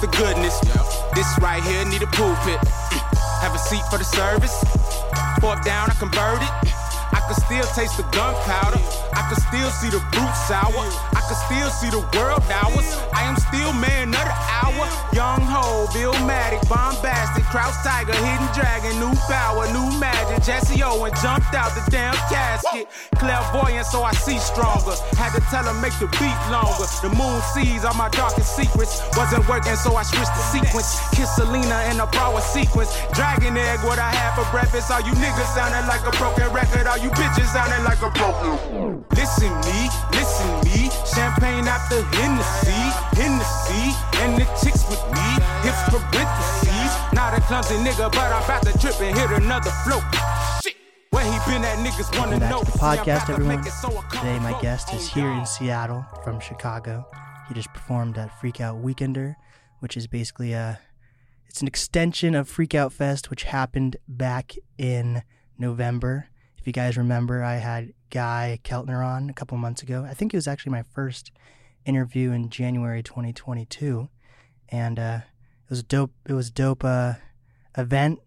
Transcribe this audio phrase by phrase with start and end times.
[0.00, 0.58] the goodness.
[1.14, 2.56] This right here need a pulpit.
[3.44, 4.56] Have a seat for the service.
[5.40, 6.52] Fork down, I convert it.
[7.12, 8.80] I can still taste the gunpowder.
[9.12, 11.19] I can still see the fruit sour.
[11.46, 12.88] Still see the world hours.
[13.12, 14.86] I am still man of the hour.
[15.12, 20.42] Young Ho, Bill Matic, bombastic, Kraus Tiger, hidden dragon, new power, new magic.
[20.44, 22.86] Jesse Owen jumped out the damn casket.
[23.18, 24.94] Clairvoyant, so I see stronger.
[25.18, 26.86] Had to tell him make the beat longer.
[27.02, 29.02] The moon sees all my darkest secrets.
[29.16, 30.88] Wasn't working, so I switched the sequence.
[31.10, 32.94] Kiss Selena in a power sequence.
[33.12, 34.90] Dragon egg, what I had for breakfast.
[34.90, 36.86] All you niggas sounding like a broken record.
[36.86, 39.04] All you bitches sounding like a broken.
[39.18, 40.88] Listen me, listen me.
[41.04, 42.82] Champagne after Hennessy,
[43.20, 45.28] Hennessy, and the chicks with me.
[45.62, 47.12] Hips parentheses.
[47.12, 50.02] Not a clumsy nigga, but I'm about to trip and hit another float.
[50.62, 50.74] Shit.
[51.10, 52.62] Where he been at, niggas wanna Welcome know.
[52.62, 53.56] back to the podcast, everyone.
[53.58, 57.06] make it so Today, my guest is Oh, here in Seattle from Chicago.
[57.48, 59.34] He just performed at Freak Out Weekender,
[59.80, 60.80] which is basically a
[61.48, 65.22] it's an extension of Freak Out Fest, which happened back in
[65.58, 66.28] November.
[66.58, 70.04] If you guys remember, I had Guy Keltner on a couple months ago.
[70.08, 71.30] I think it was actually my first
[71.84, 74.08] interview in January 2022,
[74.68, 75.20] and uh,
[75.64, 76.12] it was dope.
[76.28, 77.14] It was dope uh,
[77.78, 78.18] event.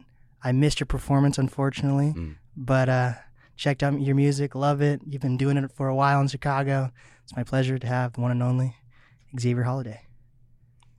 [0.44, 2.36] I missed your performance, unfortunately, Mm.
[2.58, 3.14] but uh,
[3.56, 5.02] checked out your music, love it.
[5.08, 6.92] You've been doing it for a while in Chicago.
[7.24, 8.76] It's my pleasure to have the one and only
[9.40, 10.02] Xavier Holiday.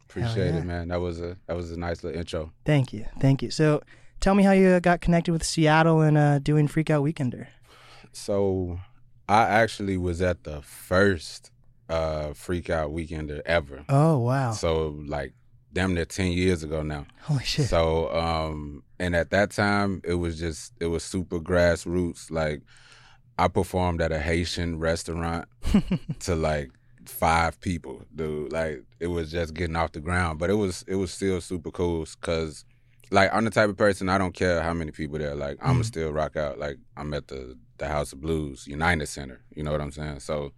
[0.08, 0.60] Appreciate yeah.
[0.60, 0.88] it, man.
[0.88, 2.52] That was a that was a nice little intro.
[2.64, 3.50] Thank you, thank you.
[3.50, 3.82] So,
[4.20, 7.48] tell me how you uh, got connected with Seattle and uh, doing Freak Out Weekender.
[8.15, 8.79] So
[9.29, 11.51] I actually was at the first
[11.89, 13.84] uh freak out weekender ever.
[13.89, 14.53] Oh wow!
[14.53, 15.34] So like
[15.73, 17.07] damn near ten years ago now.
[17.23, 17.67] Holy shit!
[17.69, 22.31] So um and at that time it was just it was super grassroots.
[22.31, 22.62] Like
[23.39, 25.47] I performed at a Haitian restaurant
[26.20, 26.70] to like
[27.05, 28.53] five people, dude.
[28.53, 31.70] Like it was just getting off the ground, but it was it was still super
[31.70, 32.64] cool because
[33.11, 35.35] like I'm the type of person I don't care how many people there.
[35.35, 35.73] Like I'm Mhm.
[35.74, 36.58] gonna still rock out.
[36.58, 39.40] Like I'm at the the House of Blues United Center.
[39.55, 40.20] You know what I'm saying?
[40.20, 40.52] So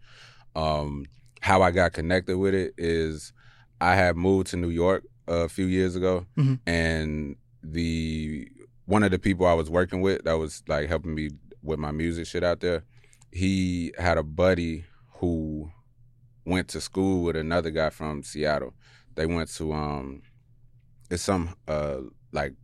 [0.55, 1.07] um
[1.41, 3.33] how I got connected with it is
[3.81, 6.61] I had moved to New York a few years ago Mhm.
[6.67, 8.49] and the
[8.87, 11.31] one of the people I was working with that was like helping me
[11.63, 12.85] with my music shit out there,
[13.33, 14.85] he had a buddy
[15.15, 15.71] who
[16.45, 18.73] went to school with another guy from Seattle.
[19.17, 20.23] They went to um
[21.11, 21.99] it's some uh
[22.33, 22.55] like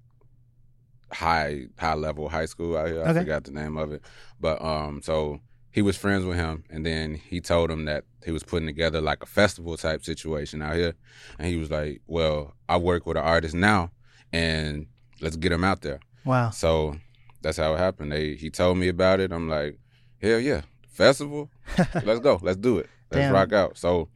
[1.12, 3.02] high high level high school out here.
[3.04, 3.20] I Okay.
[3.20, 4.02] forgot the name of it.
[4.40, 5.40] But um so
[5.70, 9.00] he was friends with him and then he told him that he was putting together
[9.00, 10.94] like a festival type situation out here.
[11.38, 13.90] And he was like, Well, I work with an artist now
[14.32, 14.86] and
[15.20, 16.00] let's get him out there.
[16.24, 16.50] wow.
[16.50, 16.96] So
[17.42, 18.12] that's how it happened.
[18.12, 19.32] They he told me about it.
[19.32, 19.78] I'm like,
[20.20, 21.50] hell yeah, festival.
[22.04, 22.38] Let's go.
[22.40, 22.88] Let's do it.
[23.10, 23.32] Let's Damn.
[23.32, 23.76] rock out.
[23.76, 24.08] So,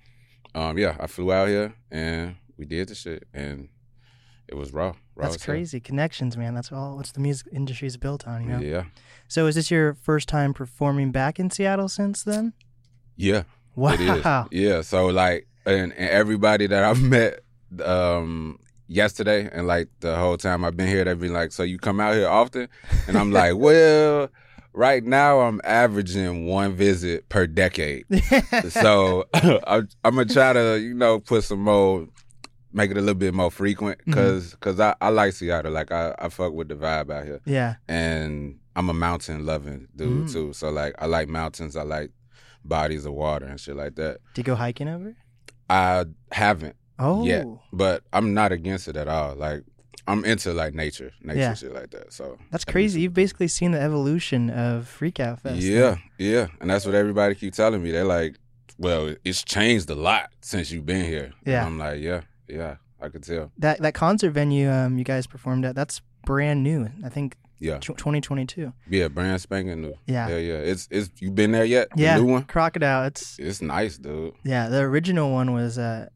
[0.54, 3.68] um, yeah, I flew out here and we did the shit, and
[4.46, 4.94] it was raw.
[5.16, 5.80] That's crazy.
[5.80, 6.54] Connections, man.
[6.54, 6.96] That's all.
[6.96, 8.58] What's the music industry is built on, you know.
[8.60, 8.84] Yeah,
[9.28, 12.52] So, is this your first time performing back in Seattle since then?
[13.16, 13.42] yeah,
[13.74, 13.92] Wow.
[13.94, 14.24] it is.
[14.52, 14.82] Yeah.
[14.82, 17.40] So like, and, and everybody that I've met,
[17.84, 18.58] um.
[18.88, 21.98] Yesterday and like the whole time I've been here, they've been like, "So you come
[21.98, 22.68] out here often?"
[23.08, 24.28] And I'm like, "Well,
[24.74, 28.04] right now I'm averaging one visit per decade."
[28.68, 32.06] so I'm, I'm gonna try to you know put some more
[32.72, 34.10] make it a little bit more frequent Mm-hmm.
[34.10, 37.40] because cause I, I like seattle like I, I fuck with the vibe out here
[37.44, 37.76] yeah.
[37.88, 40.32] and i'm a mountain loving dude Mm.
[40.32, 42.10] too so like i like mountains i like
[42.64, 45.16] bodies of water and shit like that Do you go hiking ever?
[45.70, 47.24] i haven't Oh.
[47.24, 47.44] Yeah.
[47.72, 49.62] but i'm not against it at all like
[50.08, 51.54] i'm into like nature nature Yeah.
[51.54, 53.00] shit like that so That's crazy.
[53.02, 55.56] You've basically seen the evolution of Freak Out Fest.
[55.62, 57.90] Yeah, yeah, and that's what everybody keep telling me.
[57.90, 58.36] They're like,
[58.78, 61.66] "Well, it's changed a lot since you've been here." And Yeah.
[61.66, 65.64] I'm like, "Yeah, yeah, I could tell." That that concert venue um you guys performed
[65.64, 66.88] at that's brand new.
[67.04, 68.72] I think Yeah, 2022.
[68.90, 69.94] yeah, brand spanking new.
[70.06, 70.28] Yeah.
[70.28, 70.58] yeah, yeah.
[70.72, 71.88] It's it's you been there yet?
[71.96, 72.16] The Yeah.
[72.18, 72.44] new one.
[72.44, 73.04] Crocodile.
[73.06, 74.34] It's It's nice, dude.
[74.44, 74.68] yeah.
[74.68, 76.08] The original one was uh,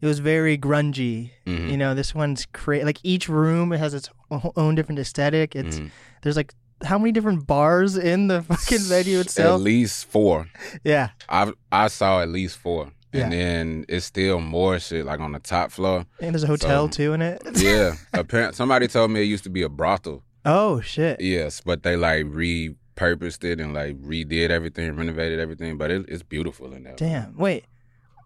[0.00, 1.30] it was very grungy.
[1.46, 1.70] Mhm.
[1.70, 4.08] You know, this one's cra Like each room it has its
[4.56, 5.54] own different aesthetic.
[5.56, 5.90] It's Mhm.
[6.22, 9.56] there's like how many different bars in the fucking venue itself?
[9.60, 10.46] At least four.
[10.84, 11.10] Yeah.
[11.28, 13.24] I I saw at least four, Yeah.
[13.24, 16.06] and then it's still more shit like on the top floor.
[16.20, 17.42] And there's a hotel So- too in it.
[17.56, 20.22] Yeah, apparently somebody told me it used to be a brothel.
[20.44, 21.20] oh shit.
[21.20, 25.76] Yes, but they like repurposed it and like redid everything, renovated everything.
[25.78, 26.96] But it, it's beautiful in there.
[26.96, 27.36] Damn.
[27.36, 27.64] Wait.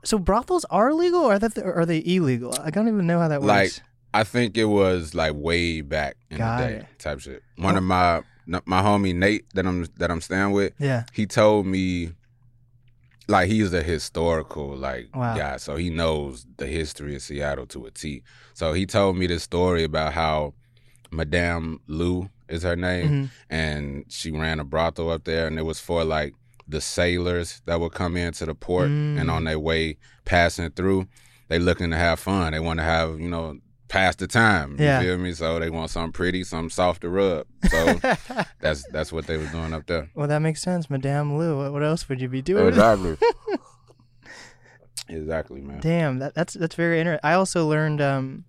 [0.05, 2.55] So brothels are legal, or are they are they illegal?
[2.63, 3.49] I don't even know how that works.
[3.49, 3.73] Like,
[4.13, 6.87] I think it was like way back in Got the day, it.
[6.99, 7.43] type shit.
[7.57, 11.05] One of my my homie Nate that I'm that I'm staying with, yeah.
[11.15, 12.13] he told me
[13.29, 15.37] like he's a historical like Wow.
[15.37, 18.23] guy, so he knows the history of Seattle to a T.
[18.55, 20.55] So he told me this story about how
[21.11, 23.31] Madame Lou is her name, Mhm.
[23.51, 26.35] and she ran a brothel up there, and it was for like
[26.69, 29.21] the sailors that would come into the port, Mm.
[29.21, 31.07] and on their way passing through,
[31.49, 32.53] they looking to have fun.
[32.53, 33.59] They want to have you know
[33.95, 34.73] pass the time.
[34.79, 35.01] You Yeah.
[35.01, 35.33] feel me?
[35.33, 37.47] So they want something pretty, something soft to rub.
[37.71, 38.01] So
[38.61, 40.11] that's that's what they was doing up there.
[40.15, 41.59] well, that makes sense, Madame Lou.
[41.59, 42.67] What, what else would you be doing?
[42.69, 43.17] Exactly.
[45.09, 45.81] exactly, man.
[45.81, 47.21] Damn, that, that's that's very interesting.
[47.29, 48.45] I also learned um,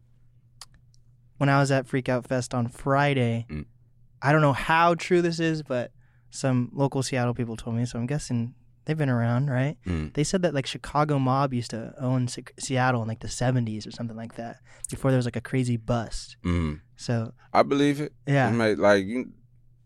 [1.37, 3.45] when I was at Freak Out Fest on Friday.
[3.49, 3.65] Mm.
[4.21, 5.91] I don't know how true this is, but
[6.31, 9.77] some local Seattle people told me, so I'm guessing they've been around, right?
[9.85, 10.13] Mm.
[10.13, 13.87] They said that like Chicago mob used to own Se- Seattle in like the 70s
[13.87, 14.57] or something like that
[14.89, 16.37] before there was like a crazy bust.
[16.45, 16.81] Mm.
[16.95, 18.13] So I believe it.
[18.27, 19.31] yeah, It may- like you,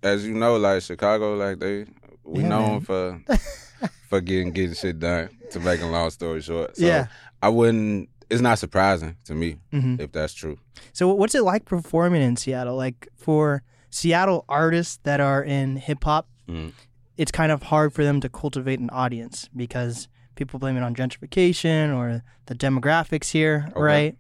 [0.04, 1.86] as you know, like Chicago, like they
[2.24, 2.82] we Yeah, known man.
[2.82, 3.22] for
[4.10, 5.30] for getting getting shit done.
[5.52, 7.08] To make a long story short, so yeah.
[7.42, 8.10] I wouldn't.
[8.30, 10.60] It's not surprising to me hmm if that's true.
[10.94, 12.76] So what's it like performing in Seattle?
[12.76, 16.74] Like for Seattle artists that are in hip hop, Mm.
[17.20, 20.96] It's kind of hard for them to cultivate an audience because people blame it on
[20.96, 23.82] gentrification or the demographics here, Okay.
[23.82, 24.18] right?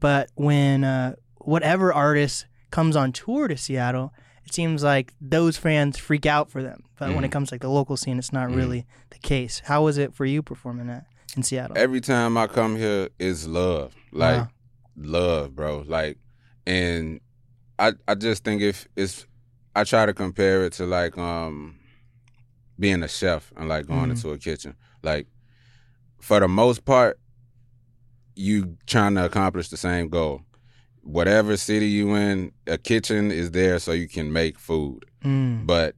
[0.00, 4.14] But when uh, whatever artist comes on tour to Seattle,
[4.46, 6.84] it seems like those fans freak out for them.
[6.98, 7.32] But when it Mhm.
[7.32, 8.56] comes to like the local scene, it's not Mhm.
[8.56, 9.60] really the case.
[9.66, 11.04] How was it for you performing that
[11.36, 11.76] in Seattle?
[11.76, 14.48] Every time I come here, is love, like Wow.
[14.96, 15.84] love, bro.
[15.86, 16.16] Like,
[16.66, 17.20] and
[17.78, 19.26] I I just think if it's
[19.76, 21.77] I try to compare it to like um
[22.78, 24.10] being a chef and like going Mhm.
[24.10, 24.74] into a kitchen.
[25.02, 25.26] Like
[26.20, 27.18] for the most part,
[28.34, 30.42] you trying to accomplish the same goal.
[31.02, 35.04] Whatever city you in, a kitchen is there so you can make food.
[35.24, 35.66] Mm.
[35.66, 35.94] But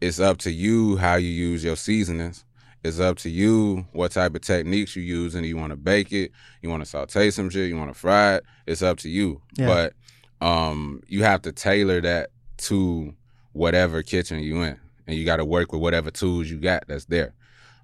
[0.00, 2.44] it's up to you how you use your seasonings.
[2.82, 6.12] It's up to you what type of techniques you use, and you want to bake
[6.12, 6.32] it,
[6.62, 8.44] you want to saute some shit, you want to fry it.
[8.66, 9.40] It's up to you.
[9.56, 9.66] Yeah.
[9.66, 13.14] But um, you have to tailor that to
[13.52, 17.04] whatever kitchen you in, and you got to work with whatever tools you got that's
[17.06, 17.34] there.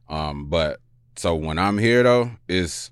[0.09, 0.81] Um, but
[1.17, 2.91] so when I'm here though, is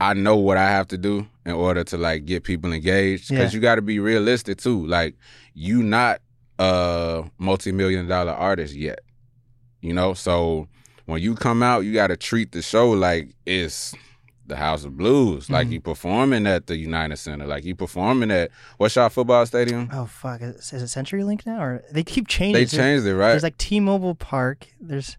[0.00, 3.52] I know what I have to do in order to like get people engaged because
[3.52, 3.56] Yeah.
[3.56, 4.86] you got to be realistic too.
[4.86, 5.16] Like
[5.54, 6.20] you not
[6.58, 9.00] a multi-million dollar artist yet,
[9.80, 10.14] you know.
[10.14, 10.68] So
[11.06, 13.94] when you come out, you got to treat the show like it's
[14.46, 15.72] the House of Blues, like Mhm.
[15.72, 19.88] you performing at the United Center, like you performing at what's your football stadium?
[19.92, 20.42] Oh fuck!
[20.42, 22.54] Is, is it CenturyLink now, or they keep changing?
[22.54, 23.30] They changed it, right?
[23.30, 24.66] There's like T-Mobile Park.
[24.80, 25.16] There's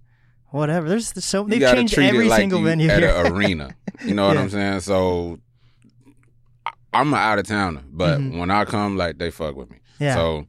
[0.50, 0.90] whatever.
[0.90, 3.10] There's so they've changed every like single venue at here.
[3.16, 3.76] an arena.
[4.04, 4.82] You know what I'm saying?
[4.82, 5.40] So
[6.94, 8.38] I'm an out of towner, but Mhm.
[8.40, 9.78] when I come, like they fuck with me.
[10.00, 10.48] yeah, So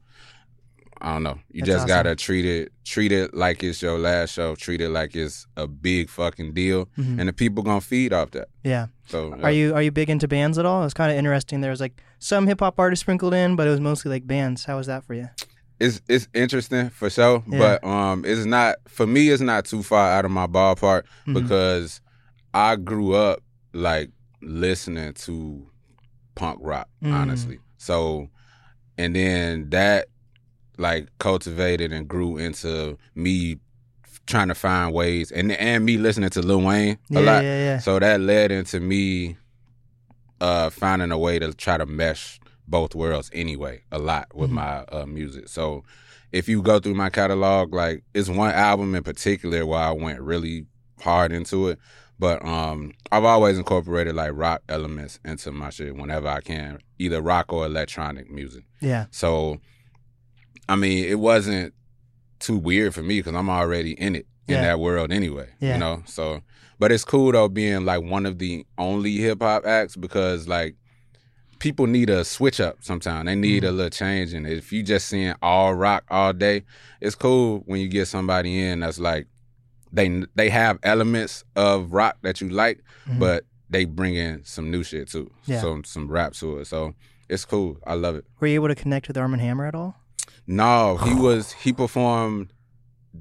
[1.05, 1.39] I don't know.
[1.53, 1.89] You That's just awesome.
[1.89, 4.55] gotta treat it treat it like it's your last show.
[4.55, 7.19] Treat it like it's a big fucking deal, Mhm.
[7.21, 8.49] and the people gonna feed off that.
[8.63, 8.87] yeah.
[9.07, 10.81] So Are you are you big into bands at all?
[10.81, 11.61] It was kind of interesting.
[11.61, 14.65] There was like some hip hop artists sprinkled in, but it was mostly like bands.
[14.65, 15.29] How was that for you?
[15.79, 17.59] It's it's interesting for sure, Yeah.
[17.83, 19.29] but um, it's not for me.
[19.29, 21.35] It's not too far out of my ballpark Mhm.
[21.35, 22.01] because
[22.55, 23.43] I grew up
[23.75, 24.11] like
[24.41, 25.67] listening to
[26.35, 27.13] punk rock, Mm.
[27.13, 27.59] honestly.
[27.77, 28.29] So,
[28.97, 30.07] and then that
[30.79, 33.59] like cultivated and grew into me
[34.27, 37.45] trying to find ways, and and me listening to Lil Wayne yeah, a lot.
[37.45, 37.79] yeah, yeah.
[37.79, 39.37] So that led into me
[40.41, 44.55] uh finding a way to try to mesh both worlds anyway, a lot with Mhm.
[44.55, 45.49] my uh music.
[45.49, 45.85] So
[46.33, 50.21] if you go through my catalog, like it's one album in particular where I went
[50.21, 50.67] really
[51.01, 51.79] hard into it.
[52.19, 57.21] But um I've always incorporated like rock elements into my shit whenever I can, either
[57.21, 58.65] rock or electronic music.
[58.81, 59.07] yeah.
[59.11, 59.59] So
[60.69, 61.75] I mean, it wasn't
[62.41, 64.63] too weird for me because I'm already in it in Yeah.
[64.63, 65.49] that world anyway.
[65.61, 65.75] Yeah.
[65.75, 66.43] You know, so
[66.79, 70.75] but it's cool though being like one of the only hip hop acts because like
[71.61, 73.27] people need a switch up sometimes.
[73.27, 73.77] They need a Mm-hmm.
[73.77, 76.65] little change and if you just seeing all rock all day,
[77.01, 79.27] it's cool when you get somebody in that's like
[79.93, 83.19] they they have elements of rock that you like, Mhm.
[83.21, 85.31] but they bring in some new shit too.
[85.47, 85.61] Yeah.
[85.61, 86.67] Some some rap to it.
[86.67, 86.95] So
[87.29, 87.79] it's cool.
[87.87, 88.25] I love it.
[88.41, 89.97] were you able to connect with Armand Hammer at all?
[90.47, 92.53] No, he was he performed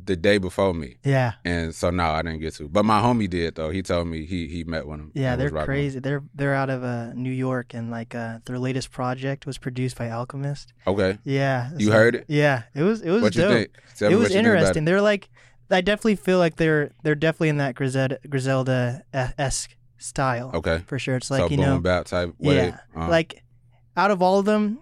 [0.06, 2.68] the day before me, Yeah, and so no, I didn't get to.
[2.68, 3.70] But my homie did though.
[3.70, 5.12] He told me he he met with him.
[5.14, 5.36] yeah.
[5.36, 5.84] They're was rocking with him.
[5.84, 6.00] crazy.
[6.00, 9.96] They're they're out of uh, New York, and like uh, their latest project was produced
[9.98, 10.74] by Alchemist.
[10.88, 12.26] Okay, Yeah, you heard it.
[12.28, 13.52] Yeah, it was it was What dope.
[13.54, 13.70] think?
[13.96, 14.86] Tell me it was you think about interesting.
[14.86, 15.30] They're like,
[15.70, 20.50] I definitely feel like they're they're definitely in that Griselda Griselda esque style.
[20.56, 21.18] Okay, for sure.
[21.18, 22.56] It's like so you boom know, bap type way.
[22.56, 23.44] yeah, Uh, like
[23.96, 24.80] out of all of them,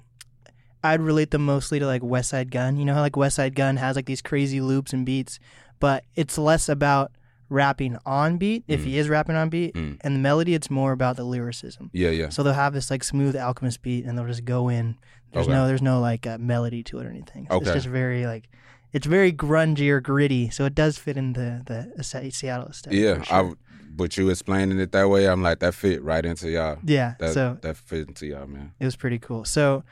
[0.84, 2.78] I'd relate them mostly to like Westside Gunn.
[2.78, 5.40] You know how like Westside Gunn has like these crazy loops and beats,
[5.80, 7.12] but it's less about
[7.50, 9.98] rapping on beat if he is rapping on beat, Mm.
[10.02, 11.90] and the melody it's more about the lyricism.
[11.94, 12.30] Yeah, yeah.
[12.30, 14.98] So they'll have this like smooth alchemist beat, and they'll just go in.
[15.34, 15.54] There's Okay.
[15.56, 17.46] no there's no like uh, melody to it or anything.
[17.46, 17.74] It's Okay.
[17.74, 18.50] just very like
[18.94, 22.98] it's very grungy or gritty, so it does fit into the the Seattle aesthetic.
[23.00, 23.52] Yeah, sure.
[23.52, 23.54] I.
[23.94, 26.78] But you explaining it that way, I'm like that fit right into y'all.
[26.86, 27.16] yeah.
[27.20, 28.72] That so that fit into y'all, man.
[28.80, 29.44] it was pretty cool.
[29.44, 29.84] So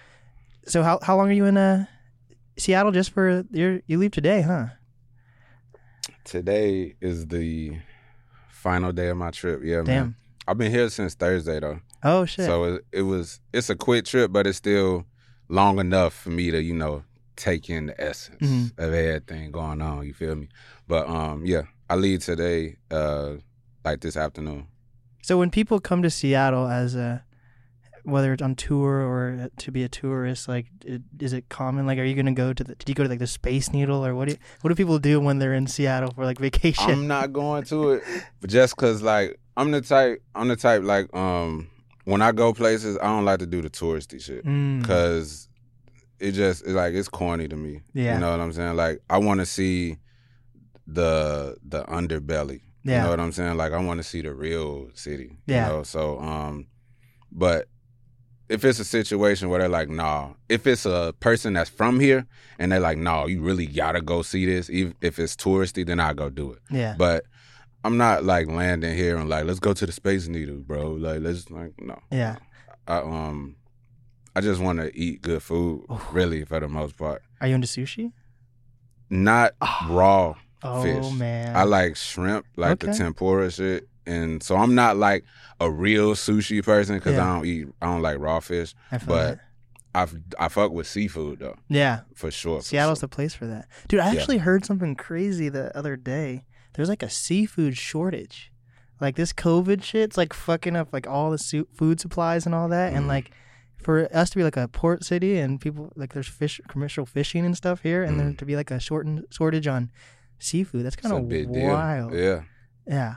[0.70, 1.86] so how how long are you in uh
[2.58, 2.92] Seattle?
[2.92, 4.68] Just for your you leave today, huh?
[6.24, 7.78] Today is the
[8.52, 9.62] final day of my trip.
[9.64, 10.16] Yeah, man.
[10.48, 11.80] I've been here since Thursday though.
[12.04, 12.46] Oh shit.
[12.46, 15.06] So it, it was it's a quick trip, but it's still
[15.48, 17.04] long enough for me to you know
[17.36, 18.72] take in the essence Mhm.
[18.78, 20.06] of everything going on.
[20.06, 20.50] You feel me?
[20.88, 23.36] But um, yeah, I leave today, uh,
[23.86, 24.68] like this afternoon.
[25.22, 27.24] So when people come to Seattle as a
[28.10, 31.86] whether it's on tour or to be a tourist, like it, is it common?
[31.86, 32.76] Like, are you gonna go to the?
[32.76, 34.28] Did you go to like the Space Needle or what?
[34.28, 36.90] Do you, what do people do when they're in Seattle for like vacation?
[36.90, 38.04] I'm not going to it,
[38.48, 41.70] just cause like I'm the type, I'm the type like um
[42.06, 44.44] when I go places, I don't like to do the touristy shit.
[44.46, 45.48] Mm, because
[46.20, 47.82] it just it's like it's corny to me.
[47.94, 48.16] Yeah.
[48.16, 48.76] you know what I'm saying.
[48.76, 49.98] Like I want to see
[50.88, 52.62] the the underbelly.
[52.84, 52.98] Yeah.
[52.98, 53.58] You know what I'm saying.
[53.58, 55.38] Like I want to see the real city.
[55.46, 55.68] Yeah.
[55.68, 55.84] You know.
[55.84, 56.68] So um,
[57.32, 57.68] but
[58.50, 62.26] if it's a situation where they're like, nah, if it's a person that's from here
[62.58, 66.00] and they're like, nah, you really gotta go see this, even if it's touristy, then
[66.00, 66.60] I go do it.
[66.72, 66.96] yeah.
[66.98, 67.26] But
[67.84, 70.92] I'm not like landing here and like, let's go to the Space Needle, bro.
[70.94, 72.00] Like, let's like, no.
[72.12, 72.38] Yeah.
[72.88, 73.56] I um
[74.36, 77.22] I just want to eat good food, really, for the most part.
[77.42, 78.12] Are you into sushi?
[79.10, 79.88] Not Ah.
[79.90, 80.36] raw.
[80.62, 81.12] Oh Fish.
[81.14, 81.56] man.
[81.56, 82.98] I like shrimp, like the Okay.
[82.98, 85.24] tempura shit, and so I'm not like
[85.60, 87.24] a real sushi person because Yeah.
[87.30, 87.68] I don't eat.
[87.82, 88.74] I don't like raw fish.
[88.92, 89.40] I but
[89.94, 90.10] that.
[90.40, 92.02] I I fuck with seafood though, Yeah.
[92.16, 92.60] for sure.
[92.60, 93.08] for Seattle's sure.
[93.08, 93.68] the place for that.
[93.88, 94.20] Dude, I Yeah.
[94.20, 96.46] actually heard something crazy the other day.
[96.74, 98.52] There's like a seafood shortage.
[99.02, 102.68] Like this COVID shit's like fucking up like all the su- food supplies and all
[102.70, 102.94] that.
[102.94, 103.10] And Mhm.
[103.16, 103.32] like
[103.82, 107.46] for us to be like a port city and people like there's fish commercial fishing
[107.46, 108.38] and stuff here, and there Mhm.
[108.40, 109.90] to be like a shortened shortage on
[110.38, 110.86] seafood.
[110.86, 112.12] That's kind a of wild.
[112.12, 112.20] deal.
[112.22, 112.42] Yeah,
[112.86, 113.16] Yeah.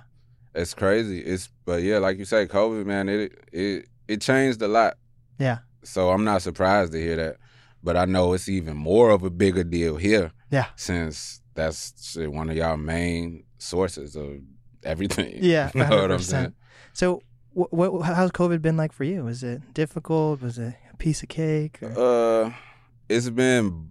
[0.55, 1.21] It's crazy.
[1.21, 4.97] It's but yeah, like you say, COVID, man, it it it changed a lot.
[5.39, 5.59] Yeah.
[5.85, 7.37] So I'm not surprised to hear that.
[7.83, 10.31] But I know it's even more of a bigger deal here.
[10.51, 10.67] Yeah.
[10.77, 14.39] Since that's shit, one of y'all main sources of
[14.85, 15.39] everything.
[15.43, 15.71] Yeah.
[15.75, 16.55] you know what I'm saying?
[16.93, 17.23] So
[17.55, 19.25] what, what how's COVID been like for you?
[19.25, 20.43] Was it difficult?
[20.43, 21.79] Was it a piece of cake?
[21.83, 22.45] Or?
[22.47, 22.53] Uh,
[23.09, 23.91] it's been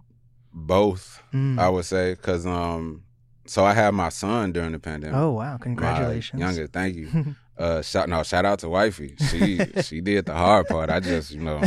[0.52, 1.58] both, Mm.
[1.58, 3.04] I would say, because um,
[3.46, 5.16] so I had my son during the pandemic.
[5.16, 5.52] oh wow!
[5.52, 6.40] My Congratulations.
[6.40, 7.34] youngest, thank you.
[7.58, 9.14] Uh, shout no, shout out to wifey.
[9.30, 10.88] She she did the hard part.
[10.88, 11.60] I just you know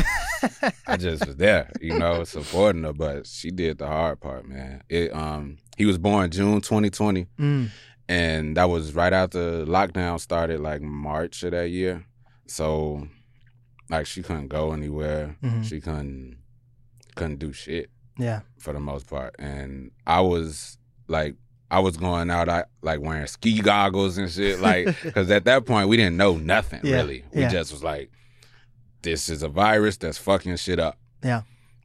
[0.88, 4.82] I just was there, you know, supporting her, but she did the hard part, man.
[4.89, 7.70] It um he was born June 2020, Mm.
[8.10, 12.03] and that was right after lockdown started, like March of that year.
[12.48, 13.08] So,
[13.89, 15.38] like, she couldn't go anywhere.
[15.44, 15.63] Mhm.
[15.63, 16.38] She couldn't
[17.15, 18.41] couldn't do shit Yeah.
[18.58, 20.77] for the most part, and I was
[21.08, 21.36] like.
[21.72, 25.65] I was going out, I like wearing ski goggles and shit, like, because at that
[25.65, 27.24] point we didn't know nothing Yeah, really.
[27.34, 27.50] We yeah.
[27.50, 28.12] just was like,
[29.01, 30.98] this is a virus that's fucking shit up.
[31.24, 31.41] Yeah.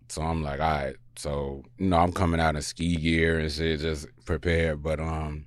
[0.08, 0.96] So I'm like, all right.
[1.16, 4.82] So you know, I'm coming out in ski gear and shit, just prepared.
[4.82, 5.46] But um,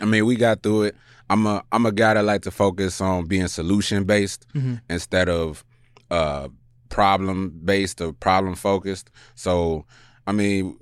[0.00, 0.96] I mean, we got through it.
[1.30, 4.80] I'm a I'm a guy that like to focus on being solution based Mhm.
[4.90, 5.64] instead of
[6.10, 6.48] uh
[6.88, 9.10] problem based or problem focused.
[9.34, 9.86] So
[10.26, 10.76] I mean,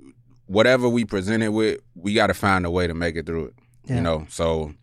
[0.49, 3.53] whatever we presented with, we got to find a way to make it through it.
[3.85, 3.95] Yeah.
[3.97, 4.73] You know, so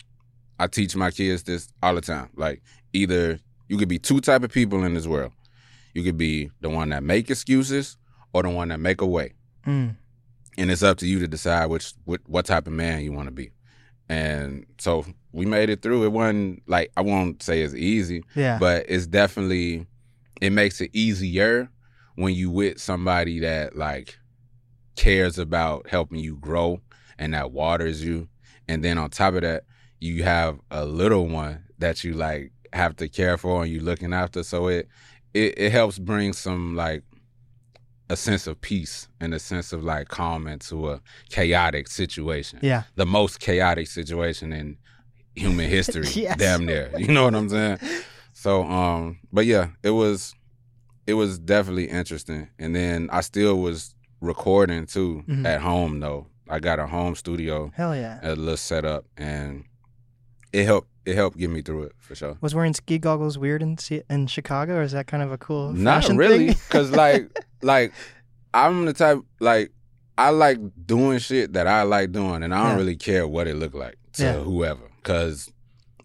[0.61, 2.31] I teach my kids this all the time.
[2.37, 5.33] Like either you could be two type of people in this world.
[5.93, 7.97] You could be the one that make excuses
[8.33, 9.33] or the one that make a way.
[9.67, 9.97] Mm.
[10.57, 13.27] And it's up to you to decide which what, what type of man you want
[13.27, 13.51] to be.
[14.09, 16.05] And so we made it through.
[16.05, 18.59] It wasn't like I won't say it's easy, Yeah.
[18.61, 19.87] but it's definitely
[20.41, 21.69] it makes it easier
[22.15, 24.17] when you with somebody that like
[24.97, 26.81] cares about helping you grow
[27.19, 28.29] and that waters you.
[28.69, 29.65] And then on top of that
[30.01, 34.13] you have a little one that you like have to care for and you looking
[34.13, 34.43] after.
[34.43, 34.89] So it
[35.35, 37.03] it, it helps bring some like
[38.09, 42.61] a sense of peace and a sense of like calm into a chaotic situation.
[42.63, 42.85] Yeah.
[42.95, 44.79] the most chaotic situation in
[45.35, 46.37] human history Yes.
[46.39, 46.91] damn near.
[46.99, 47.79] You know what i'm saying?
[48.33, 50.35] So um but yeah it was
[51.07, 52.49] it was definitely interesting.
[52.59, 55.45] And then i still was recording too Mhm.
[55.47, 58.19] at home though i got a home studio Hell yeah.
[58.23, 59.65] a little setup and
[60.53, 63.63] it helped it helped get me through it for sure Was wearing ski goggles weird
[63.63, 63.77] in
[64.11, 67.31] in Chicago, or is that kind of a cool Not really, because like
[67.63, 67.93] like
[68.55, 69.71] I'm the type like
[70.19, 72.77] I like doing shit that I like doing, and I don't Yeah.
[72.77, 74.41] really care what it look like to Yeah.
[74.43, 75.53] whoever, because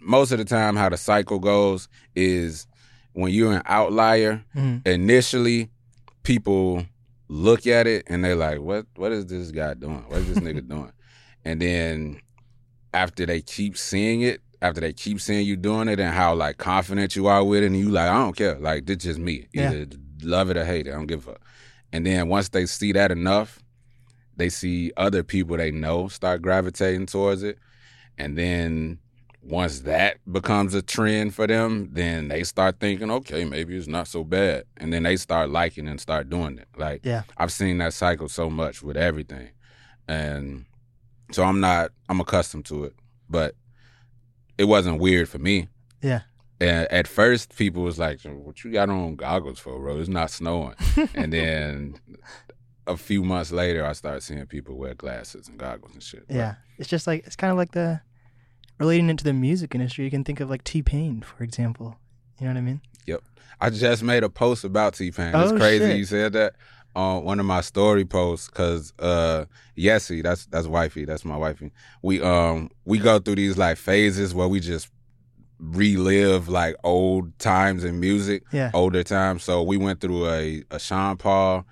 [0.01, 2.67] most of the time how the cycle goes is
[3.13, 4.85] when you're an outlier Mhm.
[4.85, 5.69] initially
[6.23, 6.85] people
[7.31, 10.03] look at it and they're like what what is this guy doing?
[10.09, 10.91] What is this nigga doing?
[11.45, 12.21] And then
[12.93, 16.57] after they keep seeing it after they keep seeing you doing it and how like
[16.57, 18.59] confident you are with it and you like i don't care.
[18.59, 19.47] Like this just me.
[19.53, 19.71] Yeah.
[19.71, 20.91] either love it or hate it.
[20.91, 21.41] I don't give a fuck.
[21.93, 23.59] And then once they see that enough
[24.35, 27.57] they see other people they know start gravitating towards it.
[28.17, 28.99] And then
[29.43, 34.07] once that becomes a trend for them then they start thinking okay maybe it's not
[34.07, 34.65] so bad.
[34.77, 36.67] And then they start liking and start doing it.
[36.77, 37.23] Like Yeah.
[37.37, 39.49] i've seen that cycle so much with everything.
[40.07, 40.65] And
[41.31, 42.95] so i'm not i'm accustomed to it
[43.29, 43.55] but
[44.57, 45.69] it wasn't weird for me.
[46.03, 46.21] Yeah.
[46.59, 49.97] and at first people was like what you got on goggles for bro?
[49.99, 50.75] It's not snowing.
[51.15, 51.95] And then
[52.87, 56.55] a few months later i started seeing people wear glasses and goggles and shit Yeah,
[56.77, 58.01] it's just like it's kind of like the
[58.81, 60.05] relating it to the music industry.
[60.05, 61.95] You can think of like T Pain, for example.
[62.39, 62.81] You know what I mean?
[63.05, 63.21] Yep.
[63.59, 65.33] I just made a post about T Pain.
[65.35, 65.97] It's Oh, crazy shit.
[65.97, 66.55] you said that
[66.95, 69.45] on one of my story posts because uh
[69.77, 71.71] Yessie, that's that's wifey, that's my wifey.
[72.01, 74.89] We um we go through these like phases where we just
[75.59, 78.71] relive like old times in music, Yeah.
[78.73, 79.43] older times.
[79.43, 81.65] So we went through a a Sean Paul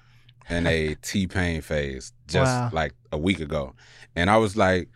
[0.48, 2.70] and a T Pain phase just Wow.
[2.72, 3.74] like a week ago,
[4.16, 4.90] and I was like, "D-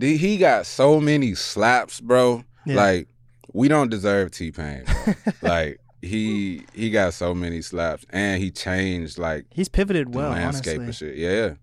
[0.00, 2.44] he got so many slaps, bro.
[2.66, 2.76] Yeah.
[2.76, 3.08] Like
[3.52, 4.84] we don't deserve T Pain.
[5.42, 10.30] like he he got so many slaps and he changed like He's pivoted the well,
[10.30, 11.08] landscape honestly.
[11.08, 11.22] and shit.
[11.22, 11.54] Yeah.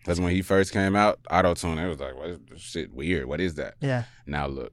[0.00, 2.92] Because when he first came out, auto tune, it was like, what is this shit
[2.94, 3.26] weird?
[3.26, 3.74] What is that?
[3.80, 4.72] Yeah, Now look.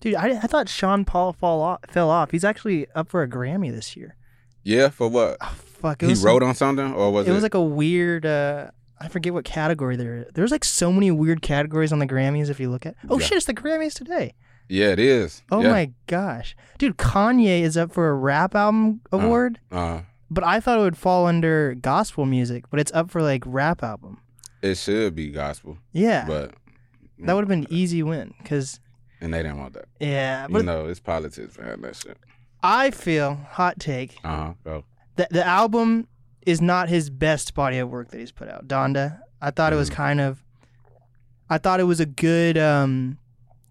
[0.00, 2.30] dude, I, I thought Sean Paul fall off, fell off.
[2.30, 4.14] He's actually up for a Grammy this year.
[4.62, 5.38] Yeah, for what?
[5.40, 7.34] Oh, fuck, he wrote on something or was it it?
[7.34, 8.24] was like a weird.
[8.26, 10.26] uh I forget what category there.
[10.34, 12.94] There's like so many weird categories on the Grammys if you look at.
[13.08, 13.26] Oh Yeah.
[13.26, 14.34] shit, it's the Grammys today.
[14.68, 15.42] yeah, it is.
[15.50, 15.70] Oh yeah.
[15.70, 20.78] my gosh, dude, Kanye is up for a rap album award, Uh, but I thought
[20.78, 24.18] it would fall under gospel music, but it's up for like rap album.
[24.62, 26.54] it should be gospel, Yeah, but
[27.18, 28.80] that would have been an easy win because
[29.20, 29.86] and they didn't want that.
[30.00, 32.16] yeah, you but know, it's politics behind that shit.
[32.62, 34.52] I feel hot take Uh huh.
[34.64, 34.84] Go.
[35.16, 36.08] that the album
[36.46, 38.66] is not his best body of work that he's put out.
[38.66, 39.94] Donda, I thought it was Mhm.
[39.94, 40.42] kind of,
[41.50, 43.18] I thought it was a good um,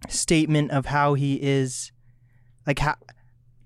[0.10, 1.92] statement of how he is,
[2.68, 2.96] like how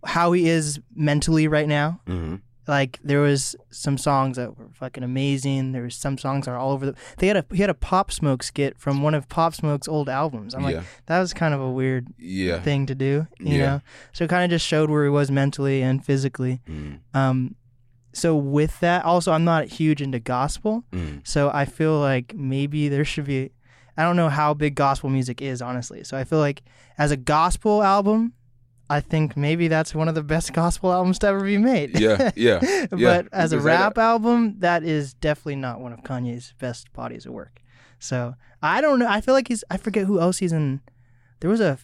[0.05, 1.99] how he is mentally right now.
[2.07, 2.35] Mm-hmm.
[2.67, 5.71] Like there was some songs that were fucking amazing.
[5.71, 6.95] There was some songs that are all over the.
[7.17, 10.07] They had a he had a Pop Smoke skit from one of Pop Smoke's old
[10.07, 10.53] albums.
[10.53, 12.61] I'm like, that was kind of a weird Yeah.
[12.61, 13.65] thing to do, you Yeah.
[13.65, 13.81] know.
[14.13, 16.61] So it kind of just showed where he was mentally and physically.
[16.69, 17.55] Mm, Um,
[18.13, 21.25] so with that, also I'm not huge into gospel, mm.
[21.27, 23.51] so I feel like maybe there should be.
[23.97, 26.05] I don't know how big gospel music is, honestly.
[26.05, 26.63] So I feel like
[26.97, 28.33] as a gospel album,
[28.89, 31.99] I think maybe that's one of the best gospel albums to ever be made.
[31.99, 32.31] Yeah.
[32.35, 32.59] Yeah.
[32.63, 32.87] yeah.
[32.91, 36.53] but as a you can say rap album, that is definitely not one of Kanye's
[36.59, 37.61] best bodies of work.
[37.99, 39.07] So I don't know.
[39.07, 39.63] I feel like he's.
[39.69, 40.81] I forget who else he's in.
[41.41, 41.77] There was a.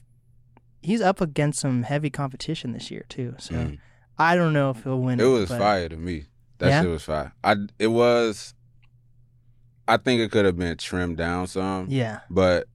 [0.81, 3.35] He's up against some heavy competition this year too.
[3.39, 3.79] So Mm.
[4.17, 5.19] I don't know if he'll win.
[5.19, 6.25] It was but- fire to me.
[6.59, 6.81] That Yeah?
[6.83, 7.33] shit was fire.
[7.43, 8.53] I it was.
[9.87, 12.21] I think it could have been trimmed down some, Yeah.
[12.29, 12.67] but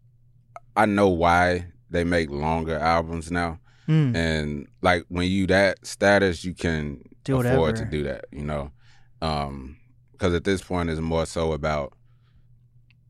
[0.76, 3.58] I know why they make longer albums now.
[3.88, 4.14] Mm.
[4.14, 7.84] And like when you that status, you can Do afford whatever.
[7.84, 8.26] to do that.
[8.30, 8.70] You know,
[9.18, 11.94] because at this point, it's more so about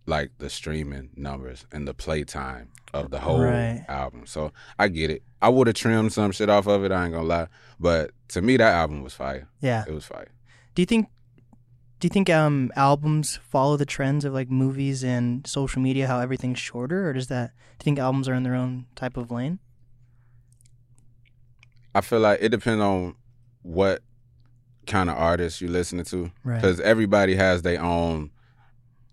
[0.07, 3.85] like the streaming numbers and the playtime of the whole Right.
[3.88, 4.27] album.
[4.27, 5.23] So I get it.
[5.42, 6.92] I would have trimmed some shit off of it.
[6.92, 7.48] I ain't gonna lie,
[7.79, 9.48] but to me, that album was fire.
[9.61, 9.85] Yeah.
[9.88, 10.29] It was fire.
[10.74, 11.09] Do you think?
[11.98, 16.07] Do you think um albums follow the trends of like movies and social media?
[16.07, 17.53] How everything's shorter, or does that?
[17.79, 19.59] Do you think albums are in their own type of lane?
[21.94, 23.16] I feel like it depends on
[23.62, 24.03] what
[24.87, 26.57] kind of artist you're listening to, Right.
[26.61, 28.31] because everybody has their own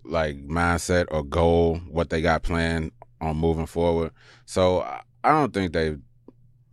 [0.04, 4.12] like mindset or goal, what they got planned on moving forward.
[4.46, 5.98] So I- I don't think they,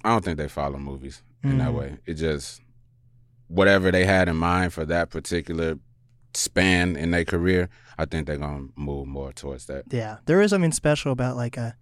[0.04, 1.78] I don't think they follow movies in that Mm.
[1.78, 1.96] way.
[2.06, 2.60] It just
[3.48, 5.78] whatever they had in mind for that particular
[6.34, 9.84] span in their career, I think they're gonna move more towards that.
[9.90, 11.76] Yeah, there is something special about like a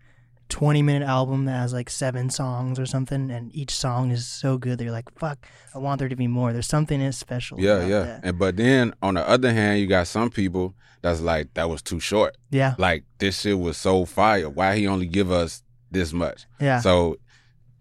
[0.49, 4.79] twenty-minute album that has like seven songs or something, and each song is so good
[4.79, 7.59] that you're like, "Fuck, I want there to be more." There's something is special.
[7.59, 8.03] Yeah, yeah.
[8.03, 8.21] that.
[8.25, 11.81] And but then on the other hand, you got some people that's like that was
[11.83, 12.37] too short.
[12.51, 14.51] yeah, like this shit was so fire.
[14.51, 16.47] Why he only give us this much?
[16.61, 17.17] yeah, So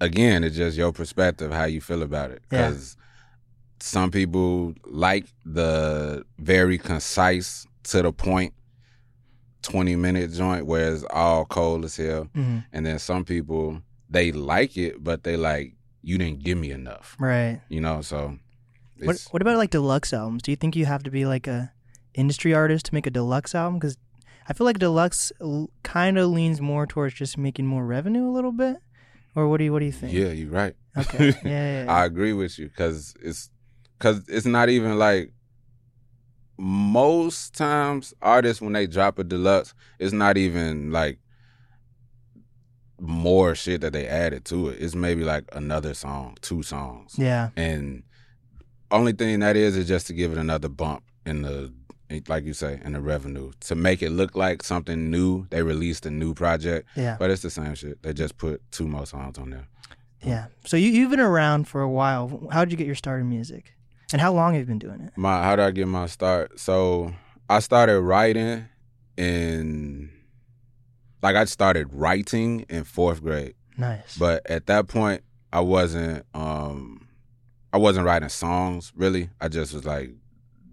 [0.01, 2.41] again, it's just your perspective, how you feel about it.
[2.51, 2.67] Yeah.
[2.69, 2.97] Because
[3.79, 8.53] some people like the very concise to the point
[9.61, 14.31] twenty minute joint where it's all cold as hell, hmm and then some people they
[14.31, 17.61] like it, but they like you didn't give me enough, Right.
[17.69, 18.01] you know.
[18.01, 18.37] So
[19.03, 20.41] What What about like deluxe albums?
[20.43, 21.71] Do you think you have to be like a
[22.13, 23.79] industry artist to make a deluxe album?
[23.79, 23.97] Because
[24.49, 25.31] I feel like deluxe
[25.83, 28.77] kind of leans more towards just making more revenue a little bit.
[29.35, 30.13] Or what do you What do you think?
[30.13, 30.75] yeah, you're right.
[30.97, 31.33] Okay.
[31.43, 31.49] Yeah.
[31.49, 31.93] yeah, yeah.
[31.93, 33.49] I agree with you because it's
[33.97, 35.31] because it's not even like
[36.57, 41.19] most times artists when they drop a deluxe, it's not even like
[42.99, 44.81] more shit that they added to it.
[44.81, 47.49] It's maybe like another song, two songs, yeah.
[47.55, 48.03] and
[48.91, 51.73] only thing that is is just to give it another bump in the
[52.27, 55.47] like you say in the revenue to make it look like something new.
[55.49, 57.15] They released a new project, Yeah.
[57.19, 58.01] but it's the same shit.
[58.03, 59.67] They just put two more songs on there.
[60.21, 60.45] Yeah.
[60.65, 62.47] So you you've been around for a while.
[62.51, 63.73] How did you get your start in music?
[64.13, 65.13] And how long have you been doing it?
[65.15, 66.59] My how did I get my start?
[66.59, 67.13] So
[67.49, 68.65] I started writing
[69.17, 70.09] in
[71.21, 73.55] like I started writing in fourth grade.
[73.77, 74.17] Nice.
[74.17, 77.07] But at that point I wasn't um
[77.73, 79.29] I wasn't writing songs really.
[79.39, 80.11] I just was like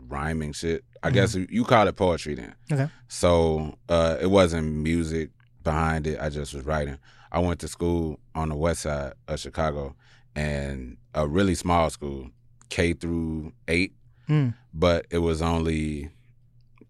[0.08, 0.84] rhyming shit.
[1.02, 2.54] I guess you call it poetry then.
[2.72, 2.88] Okay.
[3.08, 5.30] So uh it wasn't music
[5.62, 6.18] behind it.
[6.20, 6.98] I just was writing.
[7.30, 9.94] I went to school on the west side of Chicago
[10.34, 12.30] and a really small school,
[12.68, 13.94] K through eight
[14.28, 14.52] Mm.
[14.74, 16.10] but it was only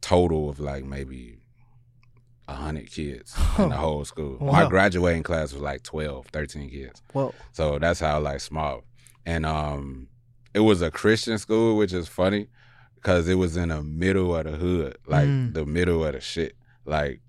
[0.00, 1.38] total of like maybe
[2.48, 4.38] a hundred kids in the whole school.
[4.40, 7.00] My graduating class was like 12, 13 kids.
[7.12, 7.32] Whoa.
[7.52, 8.82] So that's how like small.
[9.26, 10.08] And um
[10.54, 12.48] it was a Christian school, which is funny
[13.00, 15.54] because it was in the middle of the hood, like Mm.
[15.54, 16.56] the middle of the shit.
[16.84, 17.20] Like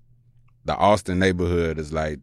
[0.64, 2.18] the Austin neighborhood is like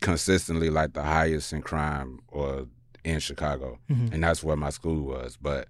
[0.00, 2.66] consistently like the highest in crime or
[3.04, 4.12] in Chicago Mhm.
[4.12, 5.36] and that's where my school was.
[5.40, 5.68] But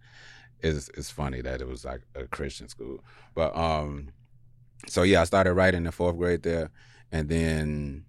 [0.61, 3.03] it's it's funny that it was like a Christian school.
[3.35, 4.09] But um,
[4.89, 6.71] so yeah, I started writing in fourth grade there,
[7.13, 8.05] and then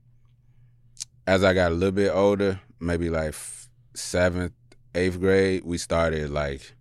[1.27, 4.53] as I got a little bit older, maybe like f- seventh,
[4.95, 6.73] eighth grade, we started like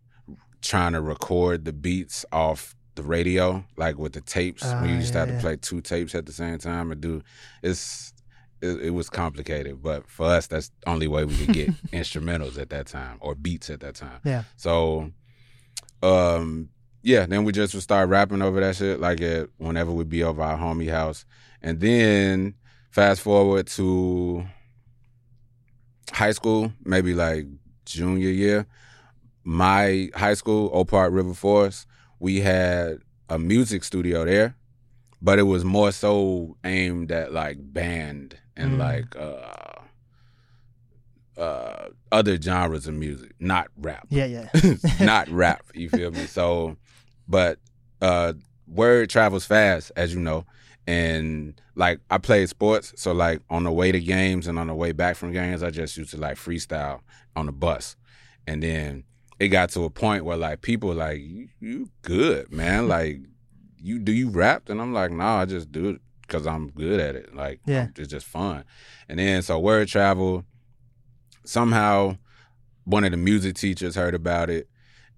[0.62, 4.62] trying to record the beats off the radio, like with the tapes.
[4.64, 7.00] Ah, we used to yeah, have to play two tapes at the same time and
[7.00, 7.22] do.
[7.62, 8.12] It's
[8.60, 12.58] it, it was complicated, but for us, that's the only way we could get instrumentals
[12.58, 14.20] at that time or beats at that time.
[14.24, 14.44] Yeah.
[14.56, 15.12] So,
[16.02, 16.68] um,
[17.02, 20.22] yeah, then we just would start rapping over that shit, like it, whenever we'd be
[20.22, 21.24] over our homie house,
[21.62, 22.54] and then
[22.90, 24.44] fast forward to
[26.12, 27.46] high school, maybe like
[27.86, 28.66] junior year.
[29.44, 31.86] My high school, Oak Park River Forest,
[32.18, 32.98] we had
[33.28, 34.54] a music studio there,
[35.22, 38.78] but it was more so aimed at like band and Mm.
[38.78, 39.80] like uh
[41.40, 44.06] uh other genres of music, not rap.
[44.10, 44.26] Yeah.
[44.26, 44.48] Yeah.
[45.00, 46.26] not rap, you feel me?
[46.26, 46.76] So
[47.28, 47.58] but
[48.02, 48.34] uh
[48.66, 50.44] word travels fast, as you know.
[50.86, 54.74] And like I played sports, so like on the way to games and on the
[54.74, 57.00] way back from games, I just used to like freestyle
[57.36, 57.96] on the bus.
[58.46, 59.04] And then
[59.40, 62.86] it got to a point where like people like you, you good, man.
[62.88, 63.20] Like
[63.78, 64.68] you do you rap?
[64.68, 67.34] And I'm like, nah, I just do it because I'm good at it.
[67.34, 67.88] Like Yeah.
[67.96, 68.64] it's just fun.
[69.08, 70.44] And then so word travel.
[71.44, 72.16] Somehow,
[72.84, 74.68] one of the music teachers heard about it,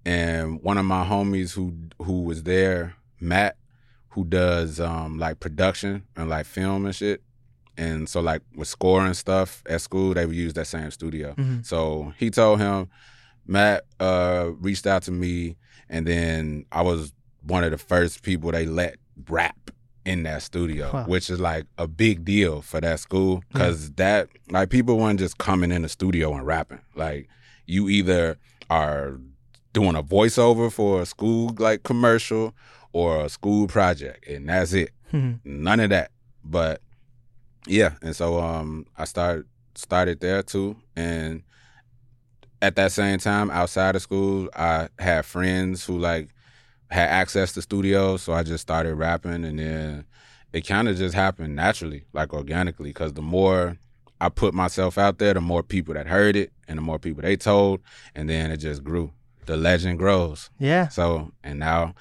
[0.05, 3.57] and one of my homies who who was there, Matt,
[4.09, 7.21] who does um like production and like film and shit.
[7.77, 11.33] And so like with scoring stuff at school, they would use that same studio.
[11.35, 11.65] Mhm.
[11.65, 12.87] So he told him,
[13.47, 15.55] Matt uh, reached out to me,
[15.89, 18.95] and then I was one of the first people they let
[19.29, 19.71] rap
[20.05, 21.05] in that studio, Wow.
[21.05, 25.37] which is like a big deal for that school because that like people weren't just
[25.37, 26.81] coming in the studio and rapping.
[26.95, 27.29] Like
[27.65, 28.37] you either
[28.69, 29.17] are
[29.71, 32.53] doing a voiceover for a school like commercial
[32.91, 35.39] or a school project, and that's it Mhm.
[35.45, 36.11] none of that.
[36.43, 36.81] But
[37.67, 40.75] yeah, and so um I started started there too.
[40.97, 41.43] And
[42.63, 46.29] at that same time, outside of school, I had friends who like
[46.89, 50.05] had access to studios, so I just started rapping and then
[50.53, 53.77] it kind of just happened naturally, like organically, because the more
[54.21, 57.21] I put myself out there, the more people that heard it and the more people
[57.21, 57.81] they told,
[58.15, 59.11] and then it just grew.
[59.45, 60.49] The legend grows.
[60.57, 60.87] Yeah.
[60.87, 61.95] So, and now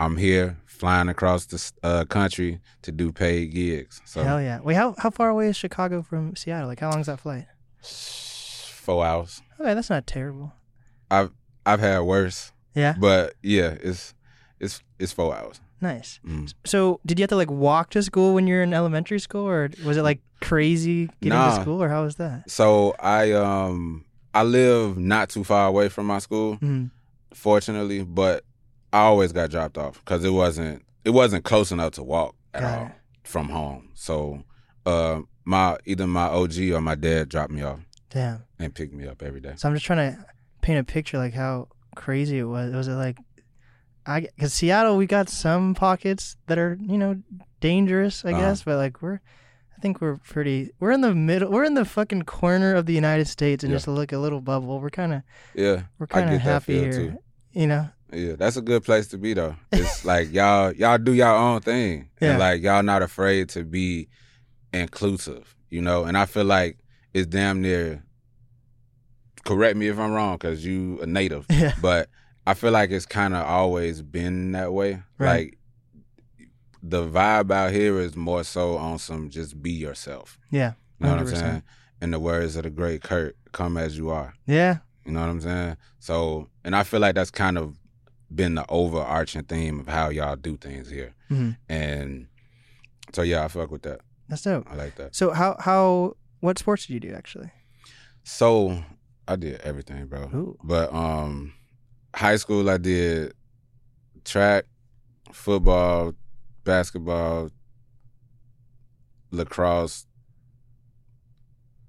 [0.00, 4.00] I'm here flying across the uh, country to do paid gigs.
[4.04, 4.58] So, Hell yeah.
[4.60, 6.66] Wait, how how far away is Chicago from Seattle?
[6.66, 7.46] Like, how long is that flight?
[8.88, 9.42] four hours.
[9.60, 10.52] Okay, that's not terrible.
[11.10, 11.30] I've
[11.66, 12.94] I've had worse, Yeah.
[12.98, 14.14] but yeah, it's
[14.60, 15.60] it's it's four hours.
[15.80, 16.18] Nice.
[16.26, 16.52] Mm.
[16.66, 19.70] So, did you have to like walk to school when you're in elementary school, or
[19.84, 21.54] was it like crazy getting Nah.
[21.56, 22.50] to school, or how was that?
[22.50, 26.90] So I um I live not too far away from my school, Mm.
[27.32, 28.44] fortunately, but
[28.92, 32.62] I always got dropped off because it wasn't it wasn't close enough to walk at
[32.62, 32.92] Got all it.
[33.24, 33.90] from home.
[33.94, 34.42] So
[34.86, 38.44] uh, my either my OG or my dad dropped me off Damn.
[38.58, 39.52] and picked me up every day.
[39.56, 40.24] So I'm just trying to
[40.62, 42.72] paint a picture like how crazy it was.
[42.74, 43.18] Was it like
[44.06, 47.20] I cuz Seattle we got some pockets that are, you know,
[47.60, 48.40] dangerous, I Uh-huh.
[48.40, 49.20] guess, but like we're
[49.76, 52.94] I think we're pretty we're in the middle we're in the fucking corner of the
[52.94, 53.76] United States and Yeah.
[53.76, 54.80] just like a little bubble.
[54.80, 55.22] We're kind of
[55.54, 56.92] Yeah, we're kind of happy here.
[56.92, 57.18] too.
[57.52, 57.88] You know.
[58.12, 59.56] yeah, that's a good place to be though.
[59.72, 62.30] It's like y'all y'all do y'all own thing, Yeah.
[62.30, 64.08] and like y'all not afraid to be
[64.72, 66.04] inclusive, you know.
[66.04, 66.78] And I feel like
[67.14, 68.02] it's damn near.
[69.44, 71.46] Correct me if I'm wrong, because you a native.
[71.50, 71.72] Yeah.
[71.80, 72.08] but
[72.46, 75.02] I feel like it's kind of always been that way.
[75.18, 75.28] Right.
[75.28, 75.58] Like
[76.82, 80.38] the vibe out here is more so on some just be yourself.
[80.50, 80.72] Yeah.
[81.00, 81.62] You know what I'm saying?
[82.00, 84.34] In the words of the great Kurt, come as you are.
[84.46, 84.78] Yeah.
[85.04, 85.76] You know what I'm saying?
[85.98, 87.76] So, and I feel like that's kind of
[88.34, 91.14] been the overarching theme of how y'all do things here.
[91.30, 91.56] Mhm.
[91.68, 92.26] And
[93.12, 94.00] so, yeah, I fuck with that.
[94.28, 94.66] That's dope.
[94.70, 95.16] I like that.
[95.16, 97.50] So how how what sports did you do actually?
[98.22, 98.84] So,
[99.26, 100.22] I did everything, bro.
[100.34, 100.58] Ooh.
[100.64, 101.52] But um
[102.14, 103.34] high school I did
[104.24, 104.64] track,
[105.32, 106.14] football,
[106.64, 107.50] basketball,
[109.30, 110.06] lacrosse.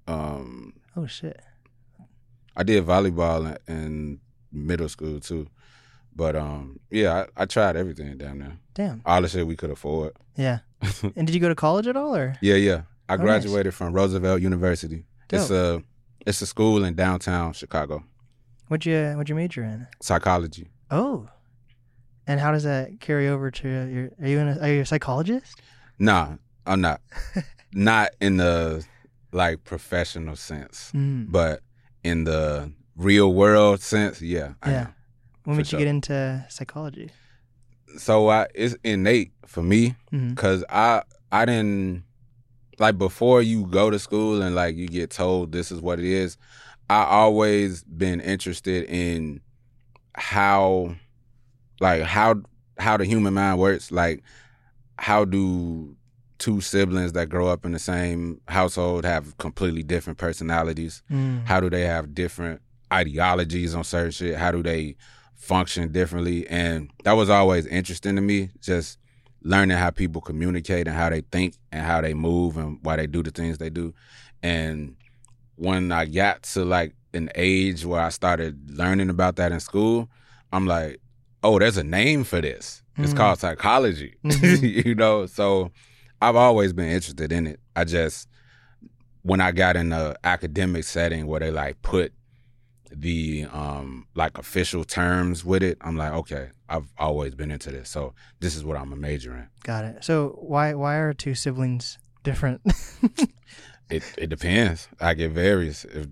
[0.08, 1.40] Um Oh shit.
[2.56, 4.20] I did volleyball in, in
[4.52, 5.48] middle school too.
[6.14, 8.58] But um yeah, I, I tried everything down there.
[8.74, 9.02] Damn.
[9.06, 10.14] All the shit we could afford.
[10.36, 10.60] Yeah.
[11.16, 12.36] and did you go to college at all or?
[12.42, 12.82] Yeah, yeah.
[13.10, 13.26] I Oh, nice.
[13.26, 15.06] graduated from Roosevelt University.
[15.32, 15.84] It's a
[16.26, 18.04] it's a school in downtown Chicago.
[18.68, 19.88] What'd you what'd you major in?
[20.02, 20.70] Psychology.
[20.92, 21.28] Oh.
[22.28, 24.86] And how does that carry over to your are you in a, are you a
[24.86, 25.60] psychologist?
[25.98, 27.02] Nah, I'm not.
[27.74, 28.86] not in the
[29.32, 31.32] like professional sense, Mm.
[31.32, 31.62] but
[32.04, 34.54] in the real world sense, yeah.
[34.66, 34.88] Yeah.
[35.46, 35.80] When did sure.
[35.80, 37.10] you get into psychology?
[37.98, 40.36] So I it's innate for me Mhm.
[40.38, 42.04] cuz I I didn't
[42.80, 46.06] like before you go to school and like you get told this is what it
[46.06, 46.38] is.
[46.90, 49.42] I always been interested in
[50.16, 50.96] how
[51.80, 52.42] like how
[52.78, 54.24] how the human mind works like
[54.98, 55.96] how do
[56.40, 61.46] two siblings that grow up in the same household have completely different personalities Mm.
[61.46, 62.62] how do they have different
[62.92, 64.96] ideologies on certain shit how do they
[65.36, 68.98] function differently and that was always interesting to me just
[69.42, 73.08] learning how people communicate and how they think and how they move and why they
[73.08, 73.94] do the things they do.
[74.44, 74.96] And
[75.56, 80.10] when i got to like an age where i started learning about that in school
[80.54, 81.02] i'm like
[81.44, 82.84] oh there's a name for this.
[82.98, 83.18] It's Mm.
[83.18, 84.16] called psychology.
[84.24, 84.86] Mhm.
[84.86, 85.26] you know?
[85.26, 85.72] So
[86.22, 87.60] i've always been interested in it.
[87.76, 88.28] I just
[89.24, 92.14] when I got in a academic setting where they like put
[92.92, 97.90] the um like official terms with it, I'm like, okay, I've always been into this,
[97.90, 99.48] so this is what I'm a major in.
[99.64, 100.04] Got it.
[100.04, 102.62] So why why are two siblings different
[103.90, 104.88] It it depends.
[105.02, 105.84] Like it varies.
[105.86, 106.08] If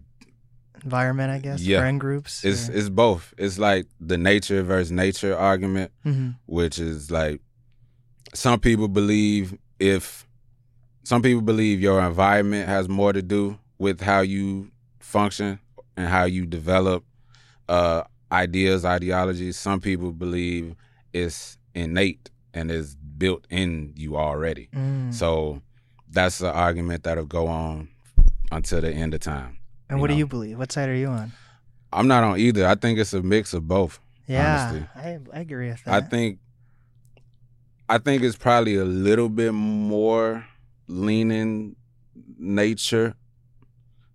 [0.84, 1.80] environment, I guess, Yeah.
[1.80, 2.44] friend groups?
[2.44, 3.34] it's it's both.
[3.38, 7.42] It's like the nature versus nature argument, hmm which is like
[8.34, 10.26] some people believe if
[11.04, 15.60] some people believe your environment has more to do with how you function
[15.96, 17.04] and how you develop
[17.70, 19.58] uh, ideas, ideologies.
[19.58, 20.76] Some people believe
[21.14, 24.70] it's innate and is built in you already.
[24.76, 25.14] Mm.
[25.14, 25.62] So
[26.10, 27.90] that's the argument that'll go on
[28.52, 29.58] until the end of time.
[29.90, 30.58] and what do you believe?
[30.58, 31.32] What side are you on?
[31.94, 32.68] I'm not on either.
[32.68, 34.00] I think it's a mix of both.
[34.28, 34.88] Yeah, Honestly.
[34.96, 35.94] I, I agree with that.
[35.94, 36.40] I think
[37.90, 40.46] I think it's probably a little bit more
[40.88, 41.78] leaning
[42.38, 43.16] nature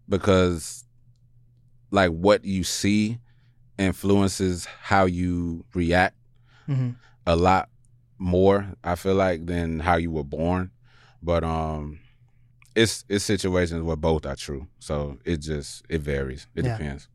[0.08, 0.84] because
[1.90, 3.18] like what you see
[3.78, 6.16] influences how you react
[6.68, 6.96] Mhm.
[7.26, 7.68] a lot
[8.18, 10.70] more I feel like than how you were born
[11.22, 11.98] but um
[12.74, 16.76] it's it's situations where both are true so it just it varies it Yeah.
[16.76, 17.08] depends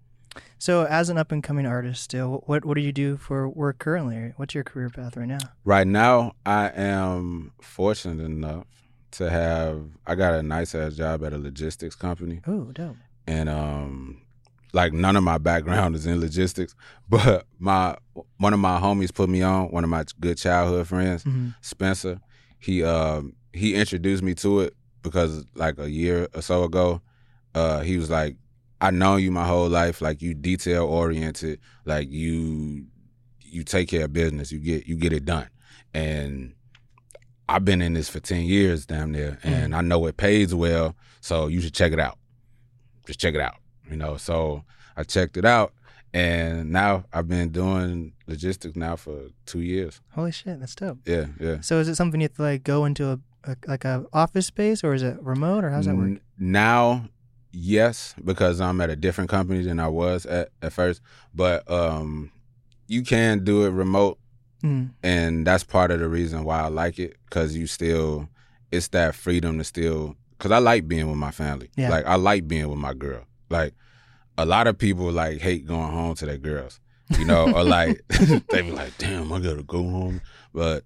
[0.59, 3.79] So, as an up and coming artist, still, what what do you do for work
[3.79, 4.33] currently?
[4.37, 5.37] What's your career path right now?
[5.63, 8.65] Right now, I am fortunate enough
[9.11, 9.81] to have.
[10.05, 12.97] I got a nice ass job at a logistics company, Oh, dope.
[13.25, 14.21] and um,
[14.73, 16.75] like none of my background is in logistics,
[17.09, 17.97] but my
[18.37, 19.71] one of my homies put me on.
[19.71, 22.19] One of my good childhood friends, hmm Spencer.
[22.59, 27.01] He um he introduced me to it because like a year or so ago,
[27.55, 28.35] uh, he was like,
[28.81, 30.01] "I know you my whole life.
[30.01, 31.59] Like you detail oriented.
[31.85, 32.85] Like you
[33.41, 34.51] you take care of business.
[34.51, 35.47] You get you get it done."
[35.93, 36.53] And
[37.49, 40.95] I've been in this for ten years, damn near, and I know it pays well.
[41.21, 42.17] So you should check it out.
[43.05, 43.55] Just check it out.
[43.89, 44.17] You know.
[44.17, 44.63] So
[44.95, 45.73] I checked it out,
[46.13, 50.01] and now I've been doing logistics now for two years.
[50.13, 50.99] Holy shit, that's dope.
[51.05, 51.61] Yeah, yeah.
[51.61, 54.47] So, is it something you have to like go into a, a like a office
[54.47, 56.19] space or is it remote or how's that work?
[56.37, 57.09] Now,
[57.51, 61.01] yes, because I'm at a different company than I was at, at first.
[61.33, 62.31] But um,
[62.87, 64.17] you can do it remote,
[64.63, 64.89] Mm.
[65.03, 67.15] and that's part of the reason why I like it.
[67.25, 68.27] Because you still,
[68.71, 70.15] it's that freedom to still.
[70.31, 71.69] Because I like being with my family.
[71.75, 71.89] Yeah.
[71.89, 73.23] Like I like being with my girl.
[73.49, 73.73] Like
[74.37, 76.79] a lot of people like hate going home to their girls.
[77.17, 78.05] You know, or like
[78.49, 80.21] they be like, "Damn, I gotta go home,"
[80.53, 80.83] but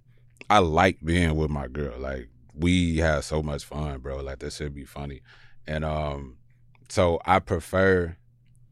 [0.52, 1.98] I like being with my girl.
[1.98, 4.22] Like we have so much fun, bro.
[4.22, 5.22] Like this should be funny.
[5.66, 6.38] And um
[6.90, 8.18] so I prefer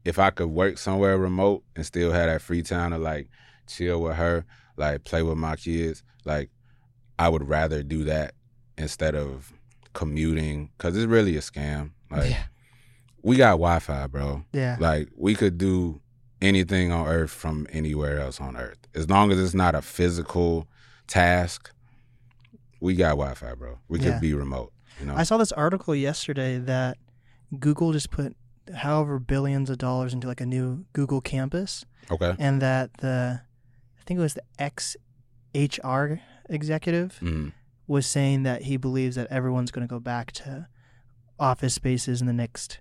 [0.04, 3.28] if I could work somewhere remote and still have that free time to like
[3.66, 4.44] chill with her,
[4.76, 6.50] like play with my kids, like
[7.18, 8.34] I would rather do that
[8.76, 9.52] instead of
[9.92, 11.90] commuting cuz it's really a scam.
[12.10, 12.44] Like yeah.
[13.22, 14.44] We got Wi-Fi, bro.
[14.52, 14.76] Yeah.
[14.80, 16.00] Like we could do
[16.40, 18.78] anything on earth from anywhere else on earth.
[18.94, 20.66] As long as it's not a physical
[21.06, 21.70] task,
[22.80, 23.78] we got Wi-Fi, bro.
[23.88, 24.18] We could Yeah.
[24.20, 24.72] be remote.
[24.98, 25.14] You know.
[25.16, 26.98] I saw this article yesterday that
[27.58, 28.36] Google just put
[28.74, 32.34] however billions of dollars into like a new Google campus okay.
[32.38, 33.40] and that the
[33.98, 34.96] I think it was the ex
[35.54, 37.52] HR executive Mm.
[37.86, 40.68] was saying that he believes that everyone's going to go back to
[41.38, 42.78] office spaces in the next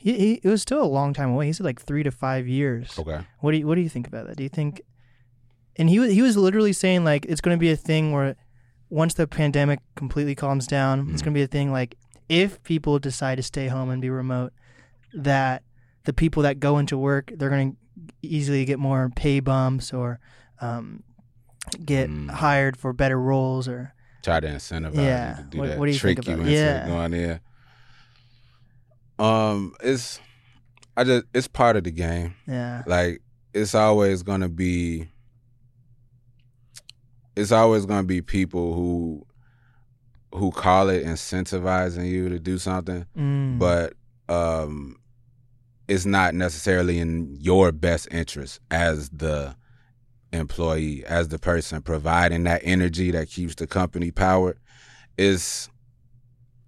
[0.00, 1.46] he, he it was still a long time away.
[1.46, 2.98] He said like 3 to 5 years.
[2.98, 3.20] Okay.
[3.40, 4.36] What do you what do you think about that?
[4.36, 4.82] Do you think
[5.76, 8.36] and he was he was literally saying like it's going to be a thing where
[8.88, 11.24] once the pandemic completely calms down, it's Mhm.
[11.26, 11.96] going to be a thing like
[12.28, 14.52] if people decide to stay home and be remote
[15.12, 15.62] that
[16.04, 17.76] the people that go into work, they're going to
[18.22, 20.18] easily get more pay bumps or
[20.60, 21.02] um,
[21.84, 22.30] get Mm.
[22.30, 25.38] hired for better roles or Try to incentivize Yeah.
[25.38, 25.78] you to do What- that.
[25.78, 26.86] what do you Trick think you about- into Yeah.
[26.86, 27.40] going there.
[29.20, 30.18] Um, it's
[30.96, 32.34] I just it's part of the game.
[32.46, 32.82] yeah.
[32.86, 33.22] Like
[33.54, 35.08] it's always gonna be
[37.36, 39.26] it's always gonna be people who
[40.32, 43.58] who call it incentivizing you to do something, Mm.
[43.58, 43.94] but
[44.28, 44.96] um
[45.88, 49.56] it's not necessarily in your best interest as the
[50.32, 54.58] employee, as the person providing that energy that keeps the company powered.
[55.18, 55.68] Is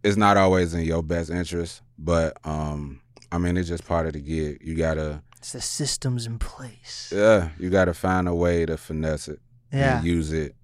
[0.03, 4.12] it's not always in your best interest, but um I mean it's just part of
[4.12, 4.59] the gig.
[4.62, 7.12] You gotta it's the systems in place.
[7.15, 9.41] yeah, you got to find a way to finesse it
[9.73, 9.97] Yeah.
[9.99, 10.55] and use it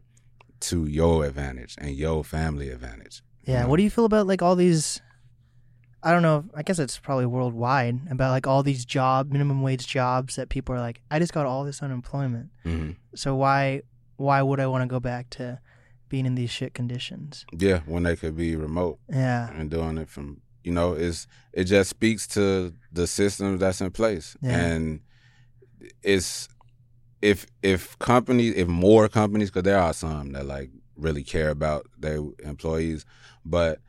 [0.60, 3.22] to your advantage and your family advantage.
[3.44, 3.62] Yeah.
[3.62, 3.68] know?
[3.70, 5.00] What do you feel about like all these?
[6.00, 6.44] I don't know.
[6.54, 10.74] I guess it's probably worldwide about like all these job minimum wage jobs that people
[10.76, 12.50] are like, I just got all this unemployment.
[12.62, 13.82] hmm So why
[14.16, 15.58] why would I want to go back to
[16.08, 17.44] being in these shit conditions?
[17.52, 19.50] Yeah, when they could be remote Yeah.
[19.52, 23.90] and doing it from you know, it's it just speaks to the systems that's in
[23.90, 24.56] place, Yeah.
[24.58, 25.00] and
[26.02, 26.48] it's
[27.22, 31.86] if if companies if more companies because there are some that like really care about
[31.98, 33.04] their employees,
[33.44, 33.80] but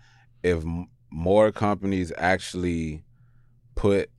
[0.43, 3.03] if m- more companies actually
[3.75, 4.09] put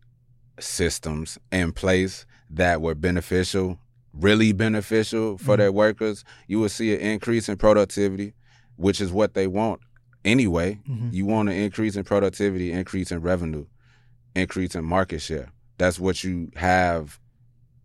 [0.59, 3.79] systems in place that were beneficial,
[4.13, 5.59] really beneficial for Mhm.
[5.59, 8.35] their workers, you will see an increase in productivity,
[8.77, 9.81] which is what they want
[10.25, 10.79] anyway.
[10.89, 11.13] Mhm.
[11.13, 13.67] You want an increase in productivity, increase in revenue,
[14.35, 15.51] increase in market share.
[15.79, 17.19] That's what you have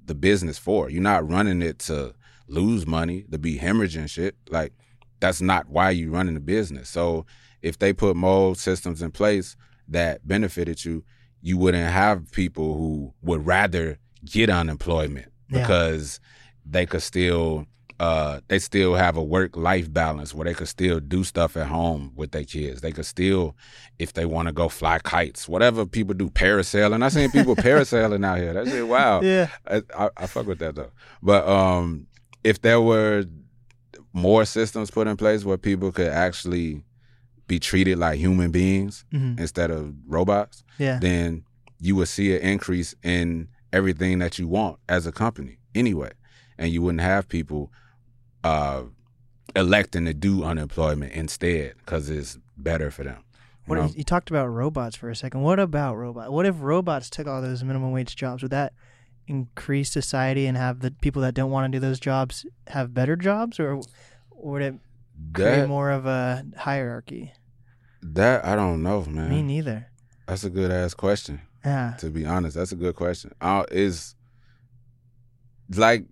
[0.05, 0.89] the business for.
[0.89, 2.13] You're not running it to
[2.47, 4.35] lose money, to be hemorrhaging shit.
[4.49, 4.73] Like
[5.19, 6.89] that's not why you're running the business.
[6.89, 7.25] So
[7.61, 9.55] if they put more systems in place
[9.87, 11.03] that benefited you,
[11.41, 15.61] you wouldn't have people who would rather get unemployment Yeah.
[15.61, 16.19] because
[16.65, 17.65] they could still
[17.99, 21.67] uh they still have a work life balance where they could still do stuff at
[21.67, 22.81] home with their kids.
[22.81, 23.55] They could still
[23.99, 27.03] if they want to go fly kites, whatever people do, parasailing.
[27.03, 28.53] I seen people parasailing out here.
[28.53, 29.21] That shit wow.
[29.21, 29.47] Yeah.
[29.65, 30.91] I, I, I fuck with that though.
[31.23, 32.07] But um,
[32.43, 33.23] if there were
[34.13, 36.83] more systems put in place where people could actually
[37.47, 40.99] be treated like human beings hmm instead of robots, Yeah.
[40.99, 41.43] then
[41.79, 46.11] you would see an increase in everything that you want as a company anyway,
[46.57, 47.71] and you wouldn't have people
[48.45, 48.83] uh,
[49.55, 53.23] electing to do unemployment instead because it's better for them.
[53.67, 55.41] You What you talked about robots for a second.
[55.41, 56.29] What about robots?
[56.29, 58.43] What if robots took all those minimum wage jobs?
[58.43, 58.73] Would that
[59.27, 63.15] increase society and have the people that don't want to do those jobs have better
[63.15, 63.81] jobs, or
[64.35, 64.75] would it
[65.33, 67.33] create that more of a hierarchy?
[68.03, 69.31] that I don't know, man.
[69.31, 69.87] Me neither.
[70.27, 71.41] That's a good ass question.
[71.65, 71.95] Yeah.
[71.97, 72.55] to be honest.
[72.55, 73.33] That's a good question.
[73.41, 74.13] Uh, is
[75.75, 76.05] like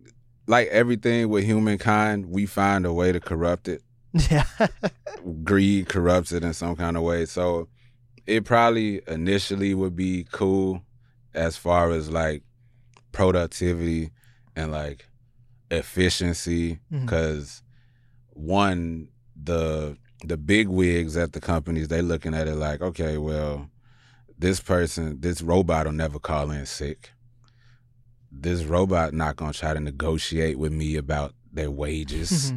[0.48, 3.82] like everything with humankind, we find a way to corrupt it.
[4.30, 4.46] Yeah.
[5.44, 7.26] Greed corrupts it in some kind of way.
[7.26, 7.68] So
[8.28, 10.84] it probably initially would be cool
[11.34, 12.44] as far as like
[13.12, 14.12] productivity
[14.56, 15.08] and like
[15.72, 17.06] efficiency mm-hmm.
[17.06, 17.64] because
[18.34, 19.08] one
[19.42, 23.70] the the big wigs at the companies they looking at it like, okay, well,
[24.38, 27.12] this person, this robot will never call in sick.
[28.36, 32.54] This robot not gonna try to negotiate with me about their wages.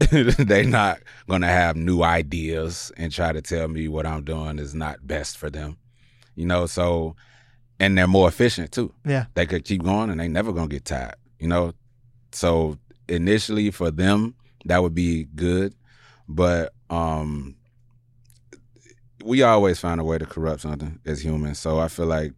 [0.10, 0.98] they not
[1.28, 5.38] gonna have new ideas and try to tell me what I'm doing is not best
[5.38, 5.78] for them.
[6.34, 7.16] You know, so
[7.80, 8.92] and they're more efficient too.
[9.04, 9.26] Yeah.
[9.34, 11.16] They could keep going and they never gonna get tired.
[11.38, 11.72] You know?
[12.32, 14.34] So initially for them,
[14.66, 15.74] that would be good.
[16.28, 17.56] But um
[19.24, 21.58] we always find a way to corrupt something as humans.
[21.58, 22.32] So I feel like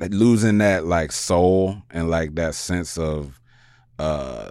[0.00, 3.40] like losing that like soul and like that sense of
[3.98, 4.50] uh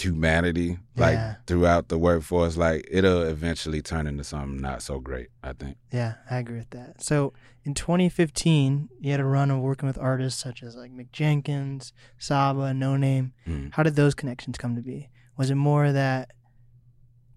[0.00, 1.34] humanity like Yeah.
[1.46, 6.14] throughout the workforce like it'll eventually turn into something not so great i think Yeah,
[6.30, 7.02] I agree with that.
[7.02, 11.12] So in 2015, you had a run of working with artists such as like Mick
[11.12, 13.30] Jenkins, Saba, Noname.
[13.46, 13.72] Mhm.
[13.74, 15.10] How did those connections come to be?
[15.36, 16.32] Was it more that?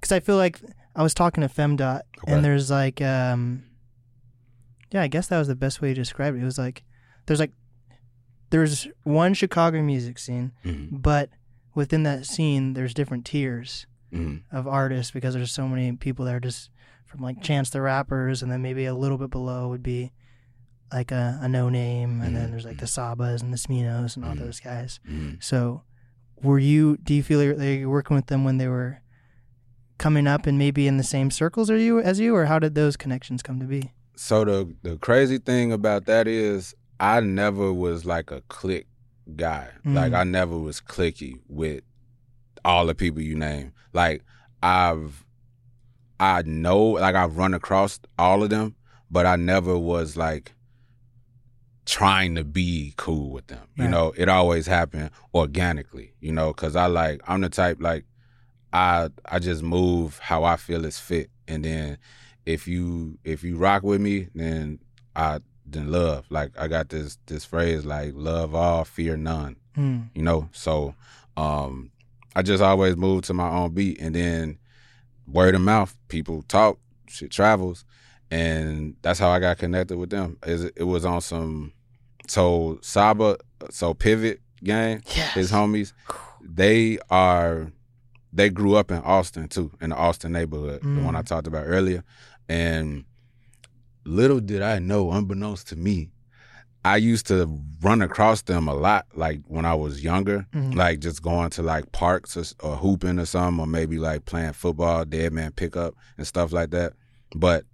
[0.02, 0.60] Because I feel like
[0.96, 2.32] I was talking to FemDot, Okay.
[2.34, 3.66] and there's like, um,
[4.96, 6.42] yeah, I guess that was the best way to describe it.
[6.42, 6.84] It was like,
[7.26, 7.52] there's like,
[8.50, 11.02] there's one Chicago music scene, Mhm.
[11.02, 11.30] but
[11.74, 14.44] within that scene, there's different tiers Mhm.
[14.52, 16.70] of artists because there's so many people that are just
[17.06, 20.14] from like Chance the Rappers, and then maybe a little bit below would be
[20.94, 22.52] like a, a noname, and then Mhm.
[22.52, 24.40] there's like the Sabas and the Sminos and all Mhm.
[24.40, 25.00] those guys.
[25.10, 25.44] Mhm.
[25.44, 25.84] So,
[26.42, 26.96] were you?
[27.04, 29.02] Do you feel like you're working with them when they were
[29.98, 32.76] coming up and maybe in the same circles as you as you, or how did
[32.76, 33.92] those connections come to be?
[34.16, 38.88] So the the crazy thing about that is I never was like a click
[39.36, 39.70] guy.
[39.86, 40.18] Like Mm.
[40.18, 41.84] I never was clicky with
[42.64, 43.74] all the people you name.
[43.94, 44.24] Like
[44.64, 45.26] I've
[46.20, 48.76] I know like I've run across all of them,
[49.12, 50.54] but I never was like
[51.86, 53.68] trying to be cool with them.
[53.76, 58.06] You know, it always happened organically, you know, cuz I like I'm the type like
[58.74, 61.98] I I just move how I feel is fit and then
[62.46, 64.80] if you if you rock with me then
[65.16, 66.26] I then love.
[66.30, 70.02] Like I got this this phrase like love all, fear none Hmm.
[70.14, 70.50] you know.
[70.54, 70.96] So
[71.38, 71.92] um
[72.36, 74.58] I just always move to my own beat and then
[75.28, 76.78] word of mouth, people talk,
[77.08, 77.84] shit travels.
[78.32, 80.38] And that's how I got connected with them.
[80.46, 81.72] Is it was on some
[82.28, 83.38] so Saba
[83.72, 85.34] so Pivot gang, Yes.
[85.34, 85.94] his homies,
[86.42, 87.72] they are
[88.34, 91.26] they grew up in Austin too, in the Austin neighborhood, the one I Mm.
[91.28, 92.04] talked about earlier.
[92.50, 93.06] And
[94.06, 96.12] little did I know, unbeknownst to me,
[96.84, 97.50] I used to
[97.82, 100.76] run across them a lot, like when I was younger, Mhm.
[100.76, 104.54] like just going to like parks or, or hooping or something, or maybe like playing
[104.54, 106.94] football, dead man pickup and stuff like that.
[107.36, 107.66] But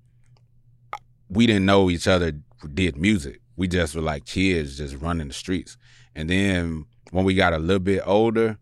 [1.30, 2.34] we didn't know each other
[2.74, 3.42] did music.
[3.58, 5.78] We just were like kids just running the streets.
[6.16, 8.58] And then when we got a little bit older,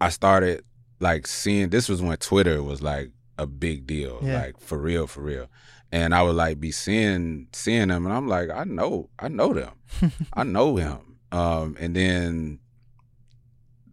[0.00, 0.62] I started
[1.00, 4.42] like seeing this was when Twitter was like a big deal, Yeah.
[4.42, 5.46] like for real, for real.
[5.92, 9.52] And I would like be seeing seeing them, and I'm like, I know, I know
[9.54, 9.72] them,
[10.32, 10.98] I know him.
[11.32, 12.58] Um, and then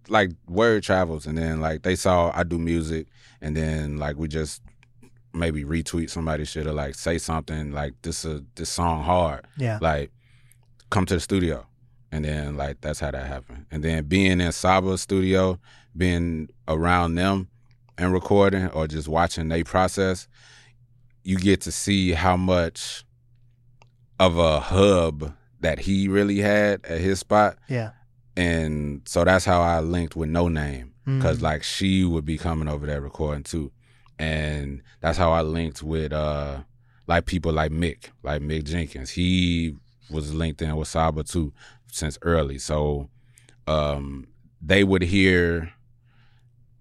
[0.09, 3.07] like word travels, and then like they saw I do music,
[3.41, 4.61] and then like we just
[5.33, 9.79] maybe retweet somebody should have like say something like this a this song hard Yeah.
[9.81, 10.11] like
[10.91, 11.65] come to the studio
[12.11, 15.59] and then like that's how that happened and then being in saba's studio
[15.97, 17.47] being around them
[17.97, 20.27] and recording or just watching they process
[21.23, 23.05] you get to see how much
[24.19, 27.91] of a hub that he really had at his spot Yeah.
[28.35, 31.43] and so that's how i linked with noname because Mm.
[31.43, 33.71] like she would be coming over there recording too
[34.19, 36.59] and that's how i linked with uh
[37.07, 39.75] like people like mick like mick jenkins he
[40.09, 41.51] was linked in with saba too
[41.91, 43.09] since early so
[43.67, 44.27] um
[44.61, 45.71] they would hear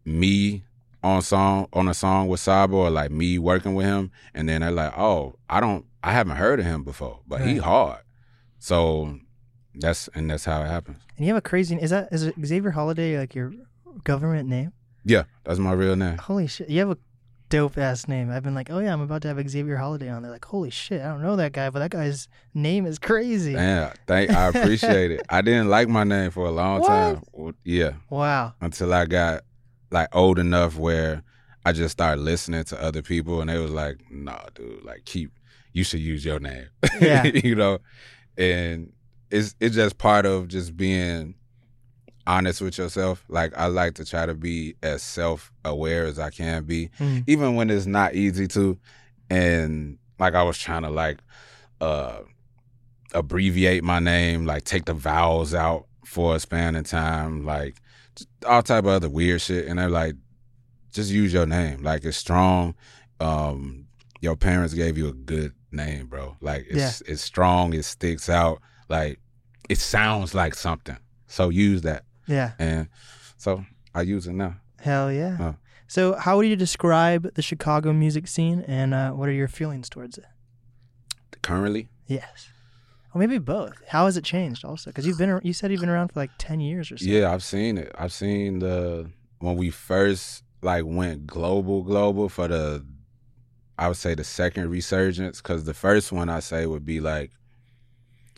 [0.05, 0.65] me
[1.03, 4.61] on song on a song with saba or like me working with him and then
[4.61, 7.99] they're like oh i don't i haven't heard of him before but he hard
[8.59, 9.19] so
[9.75, 11.77] that's and that's how it happens And you have a crazy.
[11.77, 13.53] Is that is it Xavier Holliday like your
[14.05, 14.73] government name?
[15.05, 16.69] yeah that's my real name Holy shit!
[16.69, 16.99] You have a
[17.49, 18.31] dope ass name.
[18.31, 20.23] I've been like, oh yeah, I'm about to have Xavier Holliday on.
[20.23, 23.53] They're like, holy shit, I don't know that guy, but that guy's name is crazy.
[23.53, 24.31] Yeah, thank.
[24.31, 25.21] I appreciate it.
[25.29, 26.89] I didn't like my name for a long What?
[26.89, 27.23] time.
[27.65, 28.55] Yeah, Wow.
[28.63, 29.43] until I got
[29.93, 31.23] like old enough where
[31.65, 35.31] I just started listening to other people, and they was like, "Nah, dude, like keep.
[35.73, 36.67] You should use your name."
[37.01, 37.25] Yeah.
[37.45, 37.79] you know,
[38.37, 38.93] and
[39.31, 41.35] it's it's just part of just being
[42.27, 43.25] honest with yourself.
[43.29, 47.25] Like I like to try to be as self aware as I can be, Mm.
[47.27, 48.79] even when it's not easy to.
[49.31, 51.19] And like I was trying to like
[51.81, 52.19] uh
[53.15, 57.77] abbreviate my name, like take the vowels out for a span of time, like
[58.47, 59.67] all type of other weird shit.
[59.67, 60.15] And they're like,
[60.93, 61.83] just use your name.
[61.83, 62.75] Like it's strong.
[63.21, 63.87] Um,
[64.21, 66.37] your parents gave you a good name, bro.
[66.41, 67.75] Like it's it's strong.
[67.75, 68.61] It sticks out.
[68.89, 69.21] Like
[69.69, 70.99] it sounds like something.
[71.27, 72.05] So use that.
[72.27, 72.53] Yeah.
[72.59, 72.89] And
[73.39, 73.65] so
[73.95, 74.57] I use it now.
[74.81, 75.37] Hell yeah.
[75.37, 75.53] Huh.
[75.87, 79.91] So, how would you describe the Chicago music scene, and uh, what are your feelings
[79.91, 80.25] towards it?
[81.43, 82.49] Currently, Yes.
[83.15, 83.75] Or maybe both.
[83.89, 84.91] How has it changed, also?
[84.91, 87.05] Because you've been, you said you've been around for like ten years or so.
[87.05, 87.93] yeah, I've seen it.
[87.99, 89.11] I've seen the
[89.41, 92.87] when we first like went global, global for the
[93.79, 97.33] I would say the second resurgence because the first one I say would be like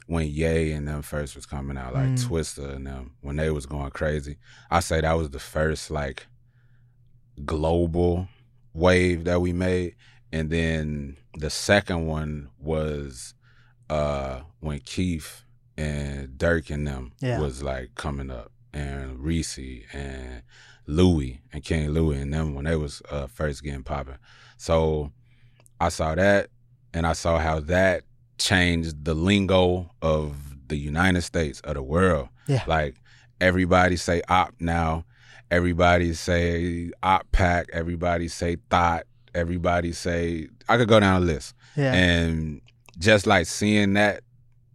[0.06, 2.26] when Ye and them first was coming out, like Mm.
[2.26, 4.36] Twista and them when they was going crazy.
[4.70, 6.26] I say that was the first like
[7.44, 8.28] global
[8.72, 9.94] wave that we made,
[10.32, 13.33] and then the second one was
[13.90, 15.44] uh when Keef
[15.76, 17.40] and Durk and them Yeah.
[17.40, 19.58] was like coming up, and Reese
[19.92, 20.42] and
[20.86, 24.18] Louie and King Louie and them when they was uh, first getting popping.
[24.56, 25.10] So
[25.80, 26.48] I saw that,
[26.92, 28.04] and I saw how that
[28.38, 30.36] changed the lingo of
[30.68, 32.28] the United States of the world.
[32.46, 32.62] Yeah.
[32.66, 32.96] Like
[33.40, 35.04] everybody say op now,
[35.50, 39.04] everybody say op pack, everybody say thought,
[39.34, 41.54] everybody say I could go down a list.
[41.76, 41.92] Yeah.
[41.92, 42.60] And
[42.98, 44.22] just like seeing that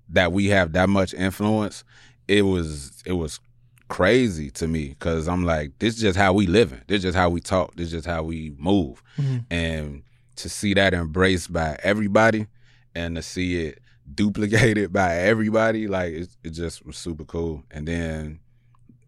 [0.10, 1.84] that we have that much influence,
[2.28, 3.40] it was it was
[3.88, 6.82] crazy to me because I'm like, this is just how we living.
[6.88, 7.76] This is just how we talk.
[7.76, 9.02] This is just how we move.
[9.18, 9.46] Mhm.
[9.50, 10.04] And
[10.38, 12.48] to see that embraced by everybody
[12.96, 13.80] and to see it
[14.16, 17.64] duplicated by everybody, like it, it just was super cool.
[17.72, 18.40] And then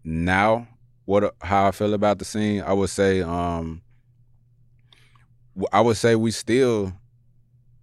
[0.03, 0.67] now,
[1.05, 3.81] what how I feel about the scene, I would say, um,
[5.71, 6.93] I would say we still,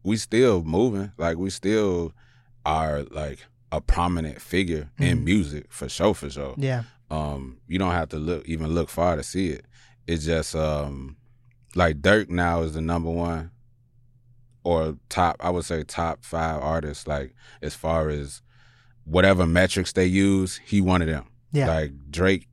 [0.08, 1.12] we still moving.
[1.18, 2.12] Like we still
[2.64, 3.40] are like
[3.70, 5.24] a prominent figure in Mhm.
[5.24, 6.82] music for sure, for sure yeah.
[7.10, 9.64] um you don't have to look even look far to see it
[10.06, 11.16] it's just um
[11.74, 13.50] like durk now is the number one
[14.64, 18.42] or top i would say top five artists like as far as
[19.04, 21.68] whatever metrics they use he one of them Yeah.
[21.68, 22.48] like drake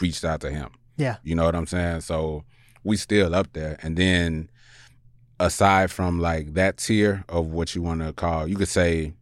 [0.00, 1.16] reached out to him Yeah.
[1.22, 2.44] you know what i'm saying so
[2.84, 4.50] we still up there and then
[5.38, 9.12] aside from like that tier of what you want to call you could say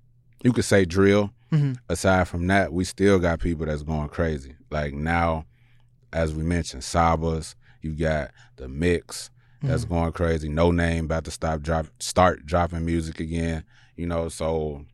[0.43, 1.77] you could say drill Mhm.
[1.89, 4.57] aside from that, we still got people that's going crazy.
[4.71, 5.45] Like now,
[6.13, 9.31] as we mentioned, Sabas, you got the Micks
[9.63, 9.89] that's Mhm.
[9.89, 10.49] going crazy.
[10.49, 13.63] Noname about to stop drop start dropping music again.
[13.97, 14.85] You know, so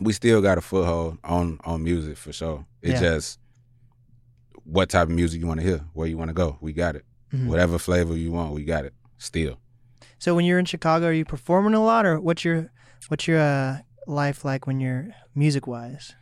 [0.00, 2.64] we still got a foothold on on music for sure.
[2.80, 3.14] It's Yeah.
[3.16, 3.40] just
[4.64, 6.58] what type of music you want to hear, where you want to go.
[6.60, 7.04] We got it.
[7.32, 7.46] Mhm.
[7.48, 8.94] Whatever flavor you want, we got it.
[9.18, 9.58] Still.
[10.22, 12.70] So when you're in Chicago, are you performing a lot, or what's your
[13.08, 16.14] what's your uh, life like when you're music wise?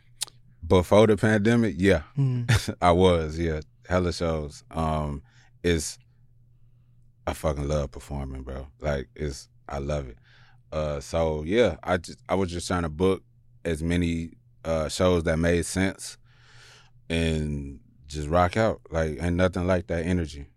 [0.65, 2.01] Before the pandemic, yeah.
[2.17, 2.75] Mm.
[2.81, 3.61] I was, yeah.
[3.87, 4.63] Hella shows.
[4.71, 5.21] Um,
[5.61, 5.99] it's
[7.27, 8.65] I fucking love performing, bro.
[8.79, 10.17] Like it's I love it.
[10.71, 13.21] Uh so yeah, I just I was just trying to book
[13.63, 14.31] as many
[14.65, 16.17] uh shows that made sense
[17.07, 18.81] and just rock out.
[18.89, 20.47] Like ain't nothing like that energy.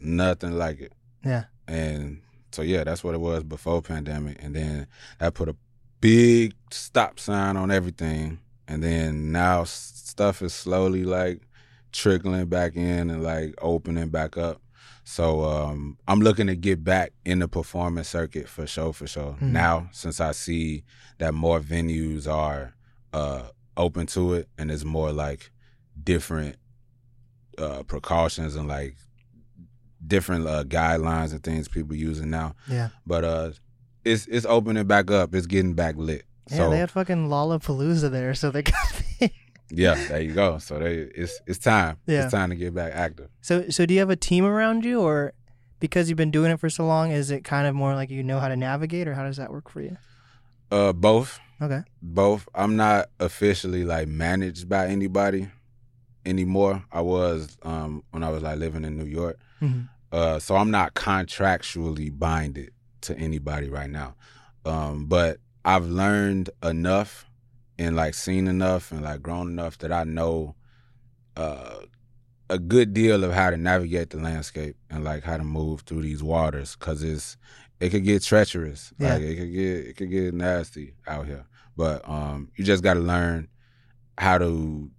[0.00, 0.94] Nothing like it.
[1.24, 1.44] Yeah.
[1.68, 2.07] And
[2.58, 4.42] so yeah, that's what it was before pandemic.
[4.42, 4.88] And then
[5.20, 5.54] that put a
[6.00, 8.40] big stop sign on everything.
[8.66, 11.42] And then now stuff is slowly like
[11.92, 14.60] trickling back in and like opening back up.
[15.04, 19.36] So um, I'm looking to get back in the performance circuit for sure, for sure.
[19.40, 19.52] Mhm.
[19.52, 20.82] Now, since I see
[21.18, 22.74] that more venues are
[23.12, 25.52] uh, open to it, and it's more like
[26.02, 26.56] different
[27.56, 28.96] uh, precautions and like
[30.06, 32.54] different uh, guidelines and things people using now.
[32.68, 32.88] Yeah.
[33.06, 33.50] But uh,
[34.04, 35.34] it's it's opening back up.
[35.34, 36.24] It's getting back lit.
[36.50, 38.74] Yeah, so they had fucking Lollapalooza there, so they got.
[39.70, 40.58] yeah, there you go.
[40.58, 41.98] So they it's it's time.
[42.06, 42.24] Yeah.
[42.24, 43.28] It's time to get back active.
[43.40, 45.32] so so do you have a team around you, or
[45.80, 48.22] because you've been doing it for so long, is it kind of more like you
[48.22, 49.96] know how to navigate, or how does that work for you?
[50.70, 51.38] Uh, both.
[51.60, 51.82] Okay.
[52.00, 52.48] both.
[52.54, 55.48] I'm not officially like managed by anybody
[56.24, 56.84] anymore.
[56.92, 59.38] I was um when I was like living in New York.
[59.60, 59.82] Hmm
[60.12, 62.70] Uh so I'm not contractually binded
[63.02, 64.14] to anybody right now.
[64.64, 67.26] Um but I've learned enough
[67.78, 70.54] and like seen enough and like grown enough that I know
[71.36, 71.80] uh
[72.50, 76.02] a good deal of how to navigate the landscape and like how to move through
[76.02, 77.36] these waters cuz it's
[77.80, 78.92] it could get treacherous.
[78.98, 79.14] Yeah.
[79.14, 81.44] Like it could get it could get nasty out here.
[81.76, 83.48] But um you just got to learn
[84.16, 84.90] how to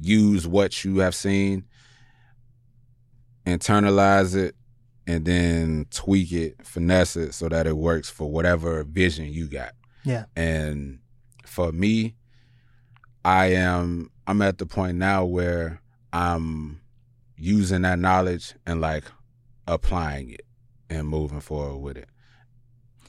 [0.00, 1.64] use what you have seen,
[3.46, 4.54] internalize it,
[5.06, 9.72] and then tweak it, finesse it so that it works for whatever vision you got.
[10.04, 10.24] Yeah.
[10.36, 11.00] And
[11.44, 12.14] for me,
[13.24, 15.80] I am I'm at the point now where
[16.12, 16.80] I'm
[17.36, 19.04] using that knowledge and like
[19.66, 20.46] applying it
[20.90, 22.08] and moving forward with it.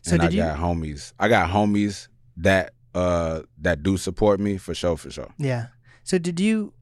[0.01, 0.41] So and I did you?
[0.41, 1.13] got homies.
[1.19, 2.07] I got homies
[2.38, 5.34] that uh that do support me for sure, for sure.
[5.38, 5.67] Yeah.
[6.03, 6.73] So did you?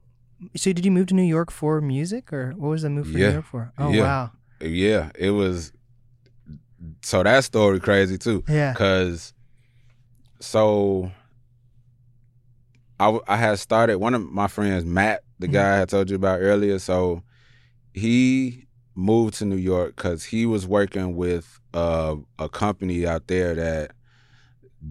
[0.56, 3.18] So did you move to New York for music, or what was the move for
[3.18, 3.28] Yeah.
[3.28, 3.72] New York for?
[3.78, 4.02] Oh Yeah.
[4.04, 4.32] wow.
[4.62, 5.72] Yeah, it was.
[7.04, 8.44] So that story crazy too.
[8.48, 8.74] Yeah.
[8.74, 9.34] Cause
[10.40, 11.12] so
[13.00, 15.54] I, I had started one of my friends, Matt, the Mhm.
[15.54, 16.80] guy I told you about earlier.
[16.80, 17.24] So
[17.94, 23.56] he moved to New York because he was working with uh, a company out there
[23.56, 23.92] that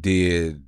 [0.01, 0.62] did.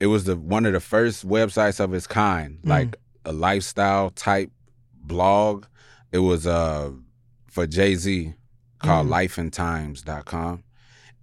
[0.00, 2.68] It was the one of the first websites of its kind, Mm.
[2.68, 4.50] like a lifestyle type
[4.94, 5.66] blog.
[6.12, 6.90] It was uh
[7.46, 8.34] for Jay Z
[8.80, 9.10] called Mm.
[9.10, 10.62] lifeandtimes.com.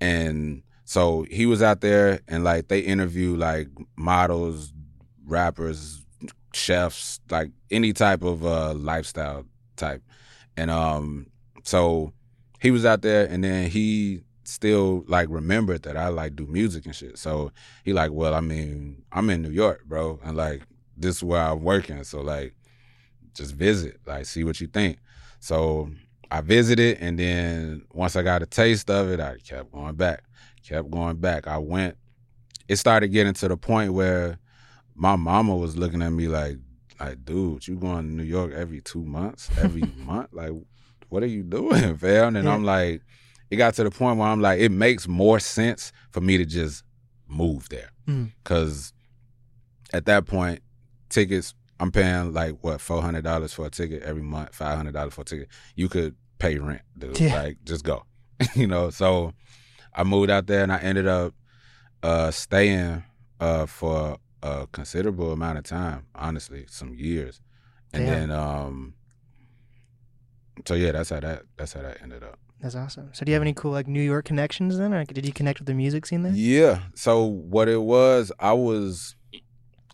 [0.02, 4.74] And so he was out there and like they interview like models,
[5.26, 6.04] rappers,
[6.54, 10.04] chefs, like any type of uh lifestyle type.
[10.58, 11.28] And um
[11.64, 12.14] so
[12.60, 16.86] he was out there and then he still like remembered that I like do music
[16.86, 17.18] and shit.
[17.18, 17.52] So
[17.84, 20.62] he like, well, I mean, I'm in New York, bro, and like
[20.98, 22.04] this is where I'm working.
[22.04, 22.56] So like
[23.34, 24.98] just visit, like see what you think.
[25.40, 25.90] So
[26.32, 30.24] I visited and then once I got a taste of it, I kept going back.
[30.68, 31.48] Kept going back.
[31.48, 31.98] I went
[32.68, 34.40] it started getting to the point where
[34.96, 36.58] my mama was looking at me like
[37.00, 40.30] like, dude, you going to New York every two months, every month?
[40.32, 40.52] Like,
[41.10, 42.38] what are you doing, fam?
[42.38, 42.54] And Yeah.
[42.54, 43.02] I'm like,
[43.52, 46.46] it got to the point where I'm like, it makes more sense for me to
[46.46, 46.84] just
[47.28, 47.90] move there.
[48.08, 48.32] Mm.
[48.46, 48.94] Cause
[49.94, 50.62] at that point,
[51.16, 54.94] tickets, I'm paying like what, four hundred dollars for a ticket every month, five hundred
[54.94, 55.48] dollars for a ticket.
[55.76, 57.20] You could pay rent, dude.
[57.20, 57.42] Yeah.
[57.42, 58.06] Like, just go.
[58.56, 59.34] you know, so
[59.94, 61.34] I moved out there and I ended up
[62.04, 63.04] uh staying
[63.40, 67.42] uh for a considerable amount of time, honestly, some years.
[67.94, 68.30] And Damn.
[68.30, 68.94] then um
[70.68, 72.40] so yeah, that's how that that's how that ended up.
[72.62, 73.10] That's awesome.
[73.14, 74.94] So do you have any cool like New York connections then?
[74.94, 76.32] Or did you connect with the music scene there?
[76.34, 76.80] Yeah.
[76.96, 79.16] So what it was, I was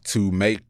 [0.05, 0.61] to make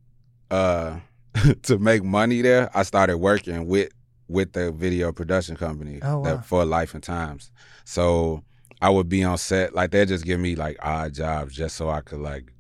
[0.52, 1.00] uh
[1.64, 2.70] to make money there.
[2.74, 3.92] I started working with
[4.28, 6.24] with the video production company Oh, wow.
[6.24, 7.52] that, for Life and Times.
[7.86, 8.44] So
[8.82, 11.90] I would be on set like they just give me like odd jobs just so
[11.90, 12.52] I could like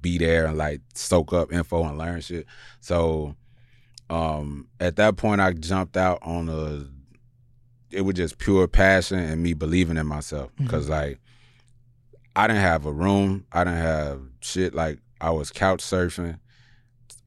[0.00, 2.46] be there and like soak up info and learn shit.
[2.80, 3.34] So
[4.10, 6.86] um at that point I jumped out on a
[7.90, 11.18] it was just pure passion and me believing in myself because like
[12.36, 13.46] I didn't have a room.
[13.52, 14.74] I didn't have shit.
[14.74, 16.38] Like I was couch surfing.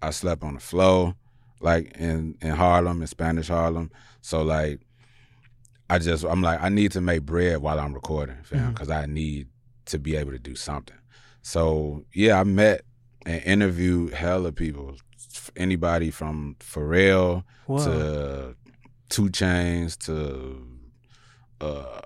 [0.07, 1.15] I slept on the floor,
[1.59, 3.91] like in in Harlem, in Spanish Harlem.
[4.21, 4.79] So like,
[5.89, 9.05] I just I'm like I need to make bread while I'm recording, fam, because I
[9.05, 9.47] need
[9.85, 10.97] to be able to do something.
[11.41, 12.81] So yeah, I met
[13.25, 14.95] and interviewed hella people.
[15.55, 17.83] Anybody from Pharrell Whoa.
[17.83, 18.55] to
[19.09, 20.67] 2 Chainz to
[21.61, 22.01] uh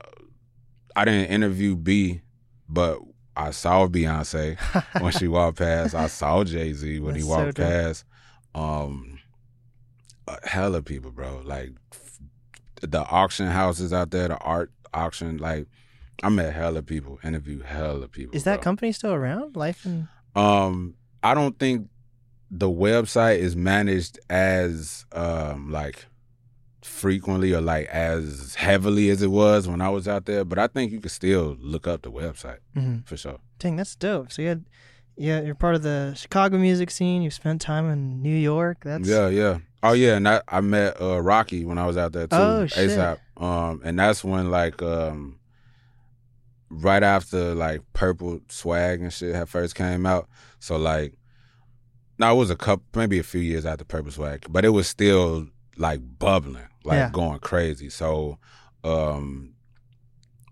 [0.96, 2.22] I didn't interview B,
[2.70, 3.00] but
[3.48, 4.58] I saw Beyonce
[5.02, 5.96] when she walked past.
[5.96, 7.68] I saw Jay Z when he That's so walked dope.
[7.68, 8.06] past.
[8.56, 9.20] Um
[10.28, 11.42] a hella people, bro.
[11.44, 11.72] Like
[12.82, 15.68] the auction houses out there, the art auction, like
[16.24, 18.36] I met hella people, interviewed hella people.
[18.36, 18.64] Is that bro.
[18.64, 19.56] company still around?
[19.56, 21.88] Life and Um, I don't think
[22.50, 26.06] the website is managed as um like
[26.82, 30.68] frequently or like as heavily as it was when I was out there, but I
[30.68, 33.06] think you could still look up the website Mhm.
[33.08, 33.40] for sure.
[33.60, 34.32] Dang, that's dope.
[34.32, 34.66] So you had,
[35.16, 37.22] yeah, you're part of the Chicago music scene.
[37.22, 38.80] You've spent time in New York.
[38.84, 39.60] That's yeah, yeah.
[39.84, 42.36] Oh yeah, and I, I met uh Rocky when I was out there too.
[42.36, 42.90] Oh, shit.
[42.92, 43.18] ASAP.
[43.38, 45.40] Um, and that's when like um
[46.70, 50.28] right after like Purple Swag and shit had first came out.
[50.60, 51.14] So like,
[52.18, 54.88] now it was a couple, maybe a few years after Purple Swag, but it was
[54.88, 57.10] still like bubbling, like Yeah.
[57.12, 57.90] going crazy.
[57.90, 58.38] So,
[58.84, 59.54] um,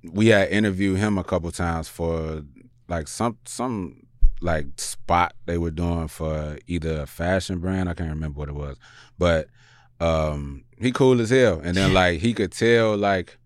[0.03, 2.43] we had interviewed him a couple times for
[2.87, 4.05] like some some
[4.41, 7.89] like spot they were doing for either a fashion brand.
[7.89, 8.77] I can't remember what it was,
[9.17, 9.47] but
[9.99, 11.59] um, he cool as hell.
[11.63, 13.37] And then like he could tell like,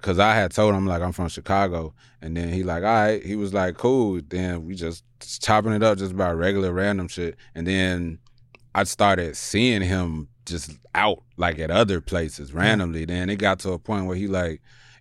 [0.00, 3.22] cause I had told him like I'm from Chicago, and then he like, all right,
[3.22, 4.20] he was like, cool.
[4.26, 5.04] Then we just
[5.40, 8.18] chopping it up just about regular random shit, and then
[8.74, 13.04] I started seeing him just out like at other places randomly.
[13.04, 14.60] Then it got to a point where he like,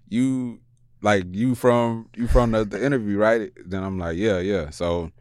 [0.10, 0.60] you
[1.02, 3.52] like you from you from the, the interview, right?
[3.66, 4.70] Then I'm like, yeah, yeah.
[4.70, 5.12] So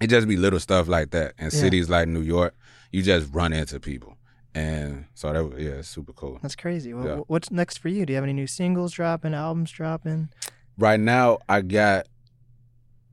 [0.00, 1.34] it just be little stuff like that.
[1.38, 1.50] In Yeah.
[1.50, 2.54] cities like New York,
[2.92, 4.16] you just run into people.
[4.54, 6.38] And so that was yeah, it's super cool.
[6.42, 6.92] that's crazy.
[6.94, 7.16] Well, Yeah.
[7.26, 8.04] What's next for you?
[8.06, 10.30] Do you have any new singles dropping, albums dropping?
[10.78, 12.06] Right now I got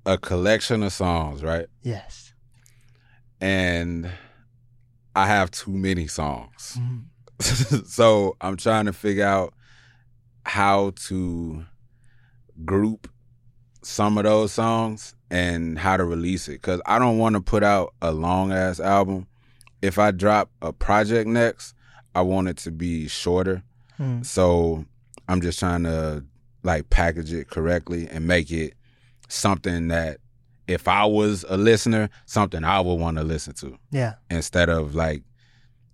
[0.05, 1.67] a collection of songs, right?
[1.83, 2.33] Yes.
[3.39, 4.09] And
[5.17, 6.77] I have too many songs.
[6.79, 7.87] Mhm.
[7.87, 9.55] so I'm trying to figure out
[10.45, 11.65] how to
[12.63, 13.09] group
[13.81, 17.63] some of those songs and how to release it cuz I don't want to put
[17.63, 19.25] out a long ass album.
[19.81, 21.73] If I drop a project next,
[22.13, 23.63] I want it to be shorter.
[23.97, 24.21] Hmm.
[24.21, 24.85] So
[25.27, 26.25] I'm just trying to
[26.61, 28.75] like package it correctly and make it
[29.29, 30.19] something that
[30.67, 34.15] if I was a listener, something I would want to listen to Yeah.
[34.29, 35.23] instead of like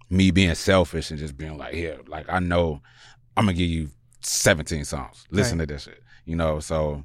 [0.09, 2.81] me being selfish and just being like, here, like I know
[3.37, 3.89] I'm gonna give you
[4.21, 5.25] 17 songs.
[5.31, 6.01] Listen to this shit.
[6.25, 7.03] You know, so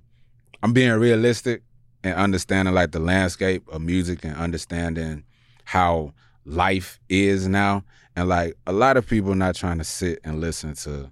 [0.63, 1.63] I'm being realistic
[2.05, 5.25] and understanding like the landscape of music and understanding
[5.65, 6.13] how
[6.45, 7.85] life is now.
[8.15, 11.11] And like a lot of people not trying to sit and listen to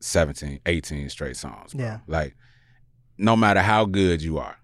[0.00, 1.72] 17, 18 straight songs.
[1.74, 1.84] bro.
[1.84, 1.98] Yeah.
[2.06, 2.36] Like
[3.18, 4.56] no matter how good you are.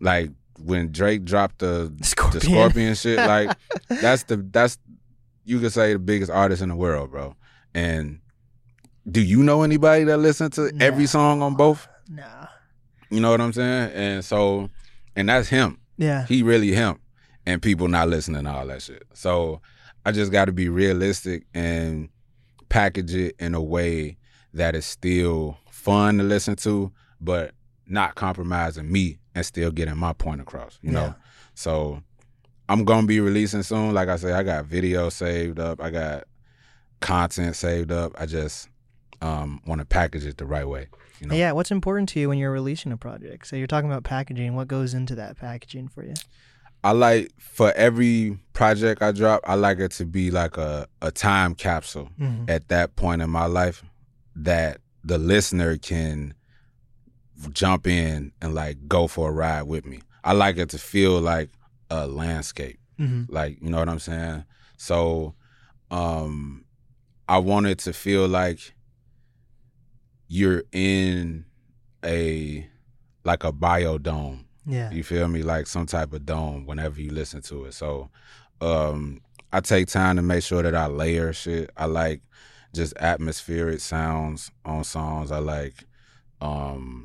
[0.00, 2.38] Like when Drake dropped the Scorpion.
[2.38, 3.56] the scorpion shit, like
[3.88, 4.78] that's the that's
[5.44, 7.34] you could say the biggest artist in the world, bro.
[7.74, 8.20] And
[9.08, 11.86] do you know anybody that listen to every song on both?
[12.08, 12.26] No.
[13.10, 13.92] You know what I'm saying?
[13.92, 14.70] And so
[15.14, 15.78] and that's him.
[15.96, 16.26] Yeah.
[16.26, 16.98] He really him.
[17.46, 19.04] And people not listening to all that shit.
[19.14, 19.60] So
[20.04, 22.08] I just gotta be realistic and
[22.68, 24.16] package it in a way
[24.54, 26.90] that is still fun to listen to,
[27.20, 27.52] but
[27.86, 30.78] not compromising me and still getting my point across.
[30.82, 30.94] You Yeah.
[31.00, 31.14] know?
[31.54, 32.02] So
[32.68, 33.94] I'm gonna be releasing soon.
[33.94, 35.80] Like I say, I got video saved up.
[35.80, 36.24] I got
[37.00, 38.12] content saved up.
[38.18, 38.68] I just
[39.22, 40.88] um, want to package it the right way.
[41.20, 41.34] You know?
[41.34, 41.52] Yeah.
[41.52, 43.46] What's important to you when you're releasing a project?
[43.46, 44.54] So you're talking about packaging.
[44.54, 46.14] What goes into that packaging for you?
[46.84, 51.10] I like for every project I drop, I like it to be like a, a
[51.10, 52.48] time capsule Mhm.
[52.50, 53.82] at that point in my life
[54.36, 56.34] that the listener can
[57.52, 60.00] jump in and like go for a ride with me.
[60.24, 61.50] I like it to feel like
[61.90, 62.78] a landscape.
[62.98, 63.26] Mhm.
[63.28, 64.44] Like, you know what I'm saying?
[64.76, 65.34] So
[65.90, 66.64] um
[67.28, 68.74] I want it to feel like
[70.28, 71.44] you're in
[72.04, 72.68] a
[73.24, 74.44] like a biodome.
[74.66, 74.90] Yeah.
[74.90, 75.42] You feel me?
[75.42, 77.74] Like some type of dome whenever you listen to it.
[77.74, 78.10] So
[78.60, 79.20] um
[79.52, 81.70] I take time to make sure that I layer shit.
[81.76, 82.22] I like
[82.74, 85.30] just atmospheric sounds on songs.
[85.30, 85.84] I like
[86.40, 86.95] um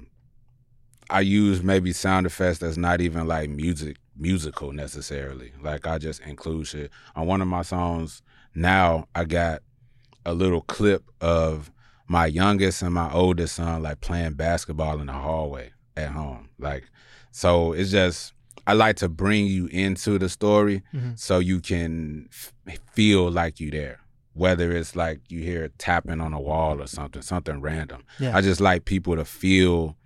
[1.12, 5.52] I use maybe sound effects that's not even like music musical necessarily.
[5.62, 6.92] Like I just include shit.
[7.16, 8.22] On one of my songs
[8.54, 9.62] now I got
[10.26, 11.72] a little clip of
[12.08, 16.50] my youngest and my oldest son like playing basketball in the hallway at home.
[16.60, 16.84] Like
[17.32, 18.34] so it's just
[18.68, 21.18] I like to bring you into the story Mhm.
[21.18, 22.54] so you can f-
[22.94, 24.00] feel like you there.
[24.34, 28.04] Whether it's like you hear tapping on a wall or something, something random.
[28.20, 28.38] Yeah.
[28.38, 29.98] I just like people to feel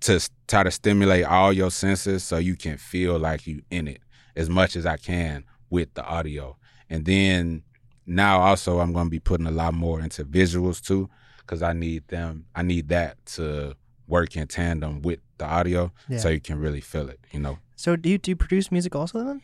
[0.00, 4.00] to try to stimulate all your senses so you can feel like you in it
[4.36, 6.56] as much as I can with the audio.
[6.88, 7.62] And then
[8.06, 11.08] now also I'm going to be putting a lot more into visuals too
[11.46, 13.74] cuz I need them I need that to
[14.06, 16.18] work in tandem with the audio Yeah.
[16.18, 17.58] so you can really feel it, you know.
[17.76, 19.40] So do you do you produce music also then?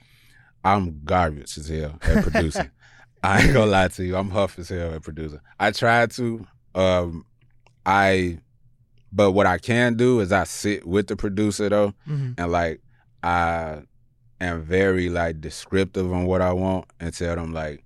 [0.64, 2.70] I'm garbage as hell at producing.
[3.22, 4.16] I ain't gonna lie to you.
[4.16, 5.40] I'm huff as hell at producing.
[5.60, 6.46] I tried to.
[6.74, 7.24] Um,
[7.84, 8.38] I,
[9.16, 12.32] but what I can do is I sit with the producer though, Mm-hmm.
[12.38, 12.80] and like
[13.22, 13.82] I
[14.40, 17.82] am very like descriptive on what I want and tell them like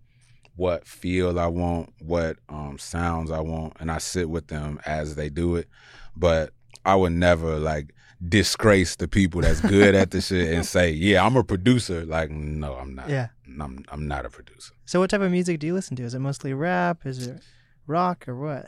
[0.57, 5.15] what feel I want, what um sounds I want, and I sit with them as
[5.15, 5.69] they do it.
[6.17, 6.53] But
[6.85, 7.95] I would never like
[8.29, 12.31] disgrace the people that's good at the shit and say, "Yeah, I'm a producer." Like,
[12.31, 13.09] no, I'm not.
[13.09, 13.29] Yeah.
[13.61, 14.75] I'm I'm not a producer.
[14.87, 16.03] So what type of music do you listen to?
[16.03, 17.07] Is it mostly rap?
[17.07, 17.41] Is it
[17.87, 18.67] rock or what?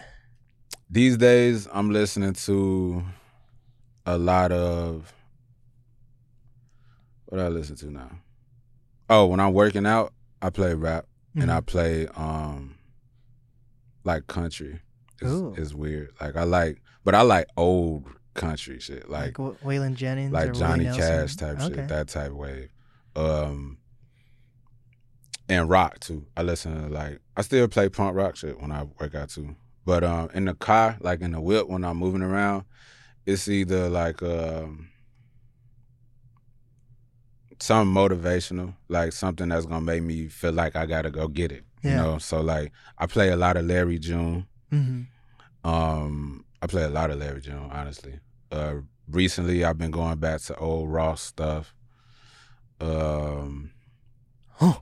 [0.92, 3.02] These days, I'm listening to
[4.04, 5.10] a lot of
[7.24, 8.10] what I listen to now.
[9.08, 10.12] Oh, when I'm working out,
[10.42, 12.74] I play rap and I play um
[14.04, 14.80] like country.
[15.22, 16.10] It's, it's weird.
[16.20, 20.52] Like I like, but I like old country shit, like, like Waylon Jennings, like or
[20.52, 21.74] Johnny Cash type okay.
[21.74, 22.68] shit, that type wave.
[23.16, 23.78] Um
[25.48, 26.26] and rock too.
[26.36, 29.56] I listen to like I still play punk rock shit when I work out too.
[29.84, 32.64] But um in the car, like in the whip when I'm moving around,
[33.26, 34.88] it's either like um
[37.60, 41.64] something motivational, like something that's gonna make me feel like I gotta go get it.
[41.82, 42.18] You know?
[42.18, 44.46] So like I play a lot of Larry June.
[44.72, 45.06] Mhm.
[45.64, 48.18] Um, I play a lot of Larry June, honestly.
[48.50, 48.76] Uh,
[49.08, 51.74] recently, I've been going back to old Ross stuff.
[52.80, 53.70] Um,
[54.48, 54.78] Huh.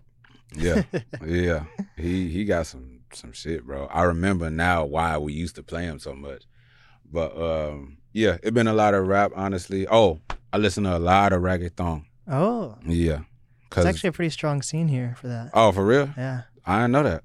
[0.56, 0.82] yeah,
[1.26, 1.64] yeah.
[1.96, 3.86] He he got some some shit, bro.
[3.86, 6.44] I remember now why we used to play him so much.
[7.10, 9.86] But um, yeah, it been a lot of rap, honestly.
[9.88, 10.20] Oh,
[10.52, 12.04] I listen to a lot of reggaeton.
[12.28, 13.20] Oh, Yeah,
[13.70, 15.50] Cause, it's actually a pretty strong scene here for that.
[15.54, 16.42] oh, for real, Yeah.
[16.64, 17.24] I didn't know that.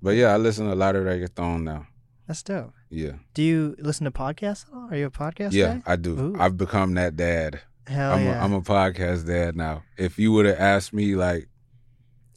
[0.00, 1.86] But yeah, I listen to a lot of reggaeton now.
[2.26, 2.72] That's dope.
[2.90, 4.88] Yeah, Do you listen to podcasts at all?
[4.90, 5.92] Are you a podcast yeah, guy?
[5.92, 6.18] I do.
[6.18, 6.36] Ooh.
[6.38, 7.60] I've become that dad.
[7.86, 8.40] Hell I'm yeah.
[8.40, 9.82] a, I'm a podcast dad now.
[9.96, 11.48] If you would have asked me like,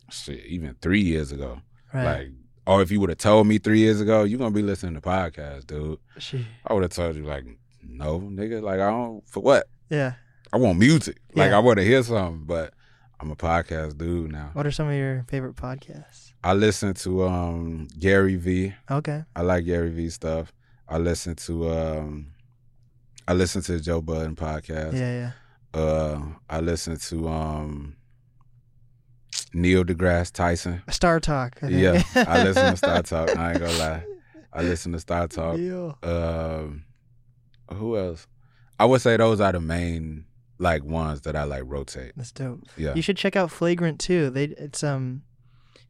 [0.09, 1.61] shit, even three years ago,
[1.93, 2.05] right.
[2.05, 2.31] like,
[2.67, 5.01] or if you would have told me three years ago, you're gonna be listening to
[5.01, 5.99] podcasts, dude.
[6.19, 7.45] She- I would have told you like,
[7.83, 9.67] no, nigga, like I don't for what?
[9.89, 10.13] yeah.
[10.53, 11.17] I want music.
[11.33, 11.57] Like Yeah.
[11.57, 12.73] I want to hear something, but
[13.21, 14.49] I'm a podcast dude now.
[14.53, 16.33] What are some of your favorite podcasts?
[16.43, 18.73] I listen to um Gary V.
[18.89, 19.23] Okay.
[19.35, 20.51] I like Gary V stuff.
[20.89, 22.27] I listen to um
[23.27, 24.93] I listen to Joe Budden podcast.
[24.93, 25.31] Yeah,
[25.73, 25.79] yeah.
[25.79, 27.95] Uh I listen to um
[29.53, 30.81] Neil deGrasse Tyson.
[30.89, 31.59] Star Talk.
[31.61, 31.67] I.
[31.69, 33.35] Yeah, I listen to Star Talk.
[33.37, 34.03] I ain't gonna lie.
[34.53, 35.57] I listen to Star Talk.
[35.57, 35.97] Deal.
[36.03, 36.83] Um
[37.73, 38.27] who else?
[38.79, 40.25] I would say those are the main
[40.57, 42.13] like ones that I like rotate.
[42.15, 42.61] That's dope.
[42.77, 42.93] Yeah.
[42.95, 44.29] You should check out Flagrant too.
[44.29, 45.23] They it's um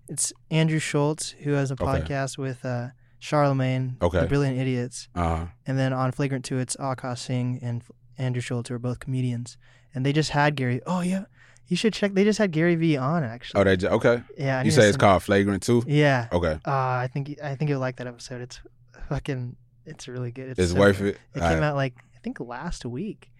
[0.07, 1.85] it's Andrew Schulz who has a Okay.
[1.85, 2.89] podcast with uh
[3.19, 4.21] Charlemagne, Okay.
[4.21, 5.45] the Brilliant Idiots, Uh-huh.
[5.67, 7.83] and then on Flagrant 2 it's Akash Singh and
[8.17, 9.57] Andrew Schulz who are both comedians.
[9.93, 10.81] And they just had Gary.
[10.87, 11.25] Oh yeah.
[11.71, 13.61] You should check they just had Gary V on actually.
[13.61, 14.21] Oh, they ju- okay.
[14.37, 14.59] yeah.
[14.59, 15.85] I You say it's called Flagrant 2?
[15.87, 16.27] Yeah.
[16.33, 16.59] Okay.
[16.67, 16.71] Uh,
[17.05, 18.41] I think I think you'll like that episode.
[18.41, 18.59] It's
[19.07, 19.55] fucking
[19.85, 20.59] it's really good.
[20.59, 21.15] It's so worth good.
[21.15, 21.19] it.
[21.33, 21.67] It All came right.
[21.67, 23.31] out like I think last week.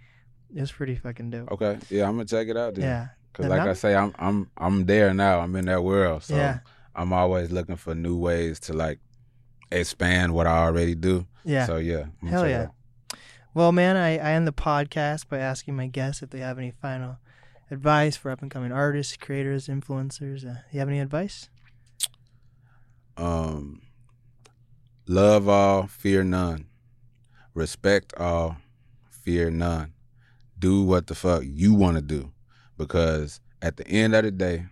[0.56, 1.52] It was pretty fucking dope.
[1.52, 1.78] Okay.
[1.90, 2.86] Yeah, I'm gonna check it out then.
[2.86, 3.08] Yeah.
[3.34, 5.42] Cause like I say, I'm I'm I'm there now.
[5.42, 6.24] I'm in that world.
[6.24, 6.60] So Yeah.
[6.96, 9.00] I'm always looking for new ways to like
[9.72, 11.28] expand what I already do.
[11.44, 11.66] Yeah.
[11.66, 12.06] So yeah.
[12.30, 12.68] Hell yeah.
[13.54, 16.72] Well, man, I, I end the podcast by asking my guests if they have any
[16.72, 17.18] final
[17.72, 20.46] advice for up and coming artists, creators, influencers.
[20.46, 21.50] Uh, you have any advice?
[23.18, 23.82] Um
[25.08, 26.68] love all, fear none.
[27.54, 28.58] Respect all,
[29.10, 29.94] fear none.
[30.60, 32.32] Do what the fuck you wanna do.
[32.78, 34.66] Because at the end of the day,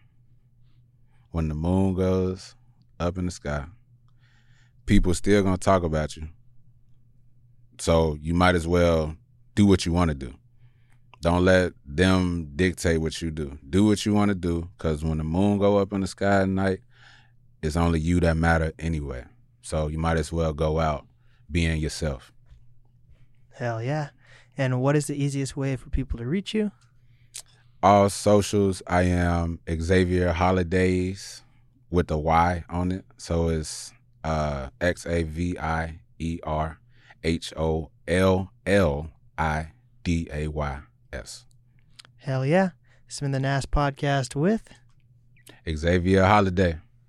[1.32, 2.56] when the moon goes
[3.00, 3.66] up in the sky,
[4.86, 6.28] people still gonna talk about you.
[7.80, 9.16] So you might as well
[9.56, 10.34] do what you want to do.
[11.22, 13.58] Don't let them dictate what you do.
[13.70, 16.44] Do what you want to do, because when the moon go up in the sky
[16.44, 16.80] at night,
[17.62, 19.26] it's only you that matter anyway.
[19.62, 21.06] So you might as well go out
[21.52, 22.32] being yourself.
[23.54, 24.10] Hell yeah.
[24.58, 26.72] And what is the easiest way for people to reach you?
[27.84, 31.44] All socials, I am Xavier Hollidays
[31.90, 33.06] with a Y on it.
[33.18, 33.94] So it's
[34.24, 36.80] uh, X A V I E R
[37.24, 39.72] H O L L I
[40.04, 40.80] D A Y
[41.12, 41.46] S.
[42.18, 42.70] Hell yeah.
[43.08, 44.70] Has been the NAS podcast with
[45.68, 46.78] Xavier Holliday.